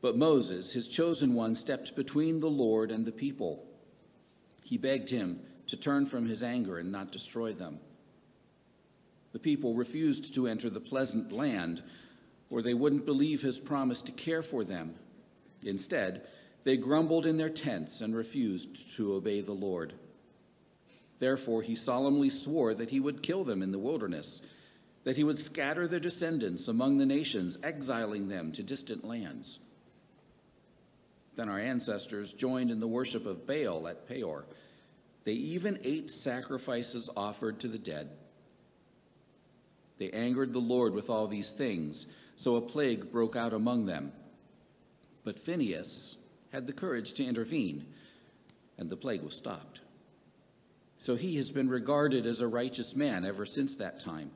But 0.00 0.16
Moses, 0.16 0.72
his 0.72 0.88
chosen 0.88 1.34
one, 1.34 1.54
stepped 1.54 1.94
between 1.94 2.40
the 2.40 2.50
Lord 2.50 2.90
and 2.90 3.06
the 3.06 3.12
people. 3.12 3.64
He 4.64 4.76
begged 4.76 5.10
him 5.10 5.38
to 5.68 5.76
turn 5.76 6.04
from 6.04 6.26
his 6.26 6.42
anger 6.42 6.78
and 6.78 6.90
not 6.90 7.12
destroy 7.12 7.52
them. 7.52 7.78
The 9.30 9.38
people 9.38 9.74
refused 9.74 10.34
to 10.34 10.48
enter 10.48 10.68
the 10.68 10.80
pleasant 10.80 11.30
land, 11.30 11.84
or 12.50 12.60
they 12.60 12.74
wouldn't 12.74 13.06
believe 13.06 13.42
his 13.42 13.60
promise 13.60 14.02
to 14.02 14.10
care 14.10 14.42
for 14.42 14.64
them. 14.64 14.96
Instead, 15.62 16.26
they 16.68 16.76
grumbled 16.76 17.24
in 17.24 17.38
their 17.38 17.48
tents 17.48 18.02
and 18.02 18.14
refused 18.14 18.94
to 18.94 19.14
obey 19.14 19.40
the 19.40 19.54
Lord. 19.54 19.94
Therefore, 21.18 21.62
he 21.62 21.74
solemnly 21.74 22.28
swore 22.28 22.74
that 22.74 22.90
he 22.90 23.00
would 23.00 23.22
kill 23.22 23.42
them 23.42 23.62
in 23.62 23.72
the 23.72 23.78
wilderness, 23.78 24.42
that 25.04 25.16
he 25.16 25.24
would 25.24 25.38
scatter 25.38 25.88
their 25.88 25.98
descendants 25.98 26.68
among 26.68 26.98
the 26.98 27.06
nations, 27.06 27.56
exiling 27.62 28.28
them 28.28 28.52
to 28.52 28.62
distant 28.62 29.02
lands. 29.02 29.60
Then 31.36 31.48
our 31.48 31.58
ancestors 31.58 32.34
joined 32.34 32.70
in 32.70 32.80
the 32.80 32.86
worship 32.86 33.24
of 33.24 33.46
Baal 33.46 33.88
at 33.88 34.06
Peor. 34.06 34.44
They 35.24 35.32
even 35.32 35.78
ate 35.84 36.10
sacrifices 36.10 37.08
offered 37.16 37.60
to 37.60 37.68
the 37.68 37.78
dead. 37.78 38.10
They 39.96 40.10
angered 40.10 40.52
the 40.52 40.58
Lord 40.58 40.92
with 40.92 41.08
all 41.08 41.28
these 41.28 41.52
things, 41.52 42.04
so 42.36 42.56
a 42.56 42.60
plague 42.60 43.10
broke 43.10 43.36
out 43.36 43.54
among 43.54 43.86
them. 43.86 44.12
But 45.24 45.40
Phinehas 45.40 46.16
had 46.52 46.66
the 46.66 46.72
courage 46.72 47.14
to 47.14 47.24
intervene, 47.24 47.86
and 48.78 48.88
the 48.88 48.96
plague 48.96 49.22
was 49.22 49.36
stopped. 49.36 49.80
So 50.98 51.14
he 51.14 51.36
has 51.36 51.52
been 51.52 51.68
regarded 51.68 52.26
as 52.26 52.40
a 52.40 52.48
righteous 52.48 52.96
man 52.96 53.24
ever 53.24 53.46
since 53.46 53.76
that 53.76 54.00
time. 54.00 54.30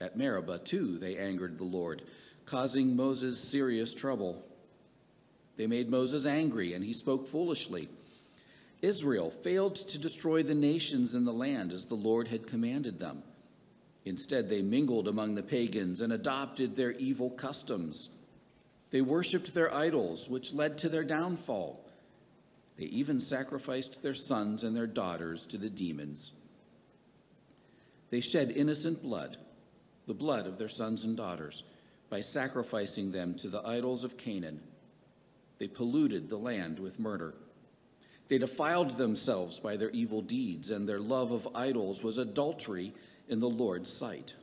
At 0.00 0.16
Meribah, 0.16 0.58
too, 0.58 0.98
they 0.98 1.16
angered 1.16 1.58
the 1.58 1.64
Lord, 1.64 2.02
causing 2.46 2.96
Moses 2.96 3.38
serious 3.38 3.94
trouble. 3.94 4.44
They 5.56 5.66
made 5.66 5.90
Moses 5.90 6.26
angry, 6.26 6.74
and 6.74 6.84
he 6.84 6.92
spoke 6.92 7.28
foolishly. 7.28 7.88
Israel 8.82 9.30
failed 9.30 9.76
to 9.76 9.98
destroy 9.98 10.42
the 10.42 10.54
nations 10.54 11.14
in 11.14 11.24
the 11.24 11.32
land 11.32 11.72
as 11.72 11.86
the 11.86 11.94
Lord 11.94 12.28
had 12.28 12.46
commanded 12.46 12.98
them. 12.98 13.22
Instead, 14.06 14.48
they 14.48 14.62
mingled 14.62 15.06
among 15.06 15.34
the 15.34 15.42
pagans 15.42 16.00
and 16.00 16.12
adopted 16.12 16.74
their 16.74 16.92
evil 16.92 17.30
customs. 17.30 18.08
They 18.90 19.00
worshiped 19.00 19.54
their 19.54 19.72
idols, 19.72 20.28
which 20.28 20.52
led 20.52 20.78
to 20.78 20.88
their 20.88 21.04
downfall. 21.04 21.84
They 22.76 22.86
even 22.86 23.20
sacrificed 23.20 24.02
their 24.02 24.14
sons 24.14 24.64
and 24.64 24.74
their 24.74 24.86
daughters 24.86 25.46
to 25.46 25.58
the 25.58 25.70
demons. 25.70 26.32
They 28.10 28.20
shed 28.20 28.50
innocent 28.50 29.02
blood, 29.02 29.36
the 30.06 30.14
blood 30.14 30.46
of 30.46 30.58
their 30.58 30.68
sons 30.68 31.04
and 31.04 31.16
daughters, 31.16 31.62
by 32.08 32.20
sacrificing 32.20 33.12
them 33.12 33.34
to 33.34 33.48
the 33.48 33.64
idols 33.64 34.02
of 34.02 34.16
Canaan. 34.16 34.60
They 35.58 35.68
polluted 35.68 36.28
the 36.28 36.38
land 36.38 36.80
with 36.80 36.98
murder. 36.98 37.34
They 38.28 38.38
defiled 38.38 38.96
themselves 38.96 39.60
by 39.60 39.76
their 39.76 39.90
evil 39.90 40.22
deeds, 40.22 40.70
and 40.70 40.88
their 40.88 41.00
love 41.00 41.30
of 41.30 41.48
idols 41.54 42.02
was 42.02 42.18
adultery 42.18 42.94
in 43.28 43.38
the 43.38 43.50
Lord's 43.50 43.92
sight. 43.92 44.34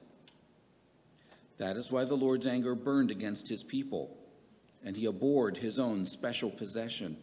That 1.57 1.75
is 1.75 1.91
why 1.91 2.05
the 2.05 2.15
Lord's 2.15 2.47
anger 2.47 2.75
burned 2.75 3.11
against 3.11 3.49
his 3.49 3.63
people, 3.63 4.16
and 4.87 4.95
he 4.95 5.05
abhorred 5.05 5.57
his 5.57 5.79
own 5.79 6.05
special 6.05 6.49
possession. 6.49 7.17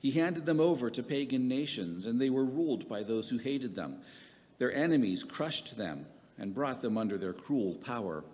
He 0.00 0.10
handed 0.10 0.44
them 0.44 0.58
over 0.58 0.90
to 0.90 1.00
pagan 1.00 1.46
nations, 1.46 2.06
and 2.06 2.20
they 2.20 2.28
were 2.28 2.44
ruled 2.44 2.88
by 2.88 3.04
those 3.04 3.30
who 3.30 3.38
hated 3.38 3.76
them. 3.76 4.00
Their 4.58 4.74
enemies 4.74 5.22
crushed 5.22 5.76
them 5.76 6.06
and 6.36 6.52
brought 6.52 6.80
them 6.80 6.98
under 6.98 7.18
their 7.18 7.34
cruel 7.34 7.76
power. 7.76 8.24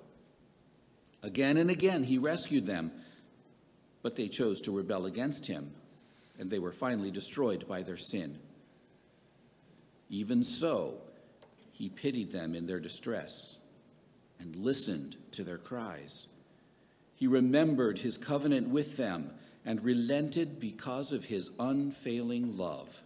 Again 1.22 1.58
and 1.58 1.70
again 1.70 2.02
he 2.02 2.16
rescued 2.16 2.64
them, 2.64 2.90
but 4.00 4.16
they 4.16 4.28
chose 4.28 4.62
to 4.62 4.74
rebel 4.74 5.04
against 5.04 5.46
him, 5.46 5.70
and 6.38 6.50
they 6.50 6.58
were 6.58 6.72
finally 6.72 7.10
destroyed 7.10 7.68
by 7.68 7.82
their 7.82 7.98
sin. 7.98 8.38
Even 10.08 10.42
so, 10.42 11.02
he 11.72 11.90
pitied 11.90 12.32
them 12.32 12.54
in 12.54 12.66
their 12.66 12.80
distress 12.80 13.58
and 14.38 14.56
listened 14.56 15.18
to 15.32 15.44
their 15.44 15.58
cries. 15.58 16.28
He 17.20 17.26
remembered 17.26 17.98
his 17.98 18.16
covenant 18.16 18.70
with 18.70 18.96
them 18.96 19.30
and 19.66 19.84
relented 19.84 20.58
because 20.58 21.12
of 21.12 21.26
his 21.26 21.50
unfailing 21.58 22.56
love. 22.56 23.02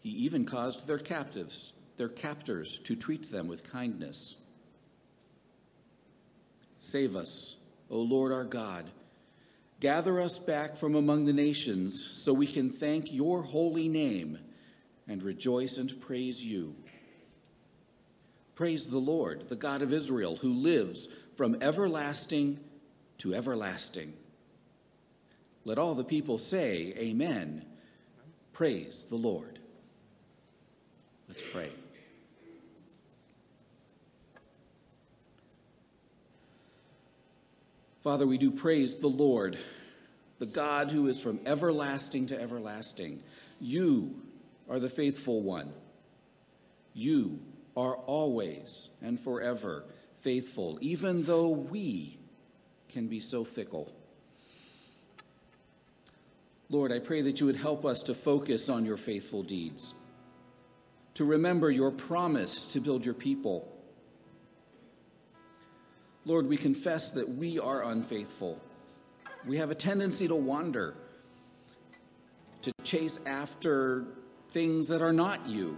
He 0.00 0.10
even 0.10 0.44
caused 0.44 0.86
their 0.86 0.98
captives, 0.98 1.72
their 1.96 2.10
captors, 2.10 2.78
to 2.80 2.94
treat 2.94 3.30
them 3.30 3.48
with 3.48 3.72
kindness. 3.72 4.34
Save 6.78 7.16
us, 7.16 7.56
O 7.88 8.00
Lord 8.00 8.32
our 8.32 8.44
God. 8.44 8.90
Gather 9.80 10.20
us 10.20 10.38
back 10.38 10.76
from 10.76 10.94
among 10.94 11.24
the 11.24 11.32
nations 11.32 12.04
so 12.04 12.34
we 12.34 12.46
can 12.46 12.68
thank 12.68 13.10
your 13.10 13.42
holy 13.42 13.88
name 13.88 14.38
and 15.08 15.22
rejoice 15.22 15.78
and 15.78 15.98
praise 16.02 16.44
you. 16.44 16.76
Praise 18.54 18.88
the 18.88 18.98
Lord, 18.98 19.48
the 19.48 19.56
God 19.56 19.80
of 19.80 19.94
Israel, 19.94 20.36
who 20.36 20.52
lives 20.52 21.08
from 21.36 21.58
everlasting 21.60 22.60
to 23.18 23.34
everlasting. 23.34 24.12
Let 25.64 25.78
all 25.78 25.94
the 25.94 26.04
people 26.04 26.38
say, 26.38 26.92
Amen. 26.96 27.64
Praise 28.52 29.06
the 29.08 29.16
Lord. 29.16 29.58
Let's 31.28 31.42
pray. 31.42 31.70
Father, 38.02 38.26
we 38.26 38.36
do 38.36 38.50
praise 38.50 38.98
the 38.98 39.06
Lord, 39.06 39.56
the 40.40 40.46
God 40.46 40.90
who 40.90 41.06
is 41.06 41.22
from 41.22 41.38
everlasting 41.46 42.26
to 42.26 42.40
everlasting. 42.40 43.22
You 43.60 44.20
are 44.68 44.80
the 44.80 44.90
faithful 44.90 45.40
one. 45.40 45.72
You 46.94 47.38
are 47.76 47.94
always 47.94 48.88
and 49.00 49.18
forever 49.18 49.84
faithful, 50.22 50.78
even 50.80 51.24
though 51.24 51.50
we 51.50 52.18
can 52.88 53.08
be 53.08 53.20
so 53.20 53.44
fickle. 53.44 53.92
Lord, 56.70 56.90
I 56.90 57.00
pray 57.00 57.20
that 57.22 57.40
you 57.40 57.46
would 57.46 57.56
help 57.56 57.84
us 57.84 58.02
to 58.04 58.14
focus 58.14 58.68
on 58.68 58.86
your 58.86 58.96
faithful 58.96 59.42
deeds, 59.42 59.92
to 61.14 61.24
remember 61.24 61.70
your 61.70 61.90
promise 61.90 62.66
to 62.68 62.80
build 62.80 63.04
your 63.04 63.14
people. 63.14 63.68
Lord, 66.24 66.46
we 66.46 66.56
confess 66.56 67.10
that 67.10 67.28
we 67.28 67.58
are 67.58 67.84
unfaithful. 67.84 68.60
We 69.46 69.58
have 69.58 69.70
a 69.70 69.74
tendency 69.74 70.28
to 70.28 70.36
wander, 70.36 70.94
to 72.62 72.72
chase 72.84 73.18
after 73.26 74.06
things 74.50 74.88
that 74.88 75.02
are 75.02 75.12
not 75.12 75.46
you. 75.46 75.76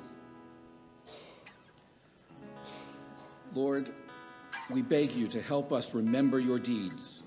Lord, 3.54 3.90
we 4.70 4.82
beg 4.82 5.12
you 5.12 5.28
to 5.28 5.40
help 5.42 5.72
us 5.72 5.94
remember 5.94 6.38
your 6.40 6.58
deeds, 6.58 7.20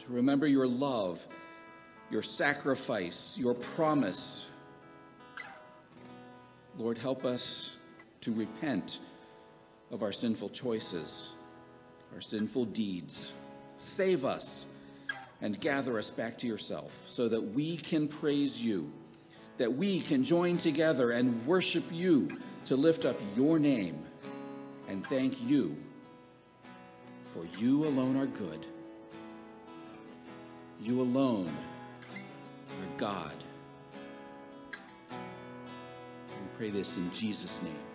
to 0.00 0.12
remember 0.12 0.46
your 0.46 0.66
love 0.66 1.26
your 2.10 2.22
sacrifice, 2.22 3.36
your 3.38 3.54
promise. 3.54 4.46
Lord, 6.78 6.98
help 6.98 7.24
us 7.24 7.76
to 8.20 8.32
repent 8.32 9.00
of 9.90 10.02
our 10.02 10.12
sinful 10.12 10.50
choices, 10.50 11.30
our 12.14 12.20
sinful 12.20 12.66
deeds. 12.66 13.32
Save 13.76 14.24
us 14.24 14.66
and 15.40 15.60
gather 15.60 15.98
us 15.98 16.10
back 16.10 16.38
to 16.38 16.46
yourself 16.46 17.02
so 17.06 17.28
that 17.28 17.40
we 17.40 17.76
can 17.76 18.08
praise 18.08 18.64
you, 18.64 18.92
that 19.58 19.72
we 19.72 20.00
can 20.00 20.24
join 20.24 20.56
together 20.56 21.10
and 21.10 21.44
worship 21.46 21.84
you 21.90 22.28
to 22.64 22.76
lift 22.76 23.04
up 23.04 23.20
your 23.36 23.58
name 23.58 24.04
and 24.88 25.06
thank 25.06 25.40
you, 25.42 25.76
for 27.34 27.44
you 27.58 27.84
alone 27.86 28.16
are 28.16 28.26
good. 28.26 28.64
You 30.80 31.00
alone 31.00 31.52
are 32.70 32.96
God. 32.96 33.34
We 35.10 36.56
pray 36.56 36.70
this 36.70 36.96
in 36.96 37.10
Jesus' 37.10 37.60
name. 37.60 37.93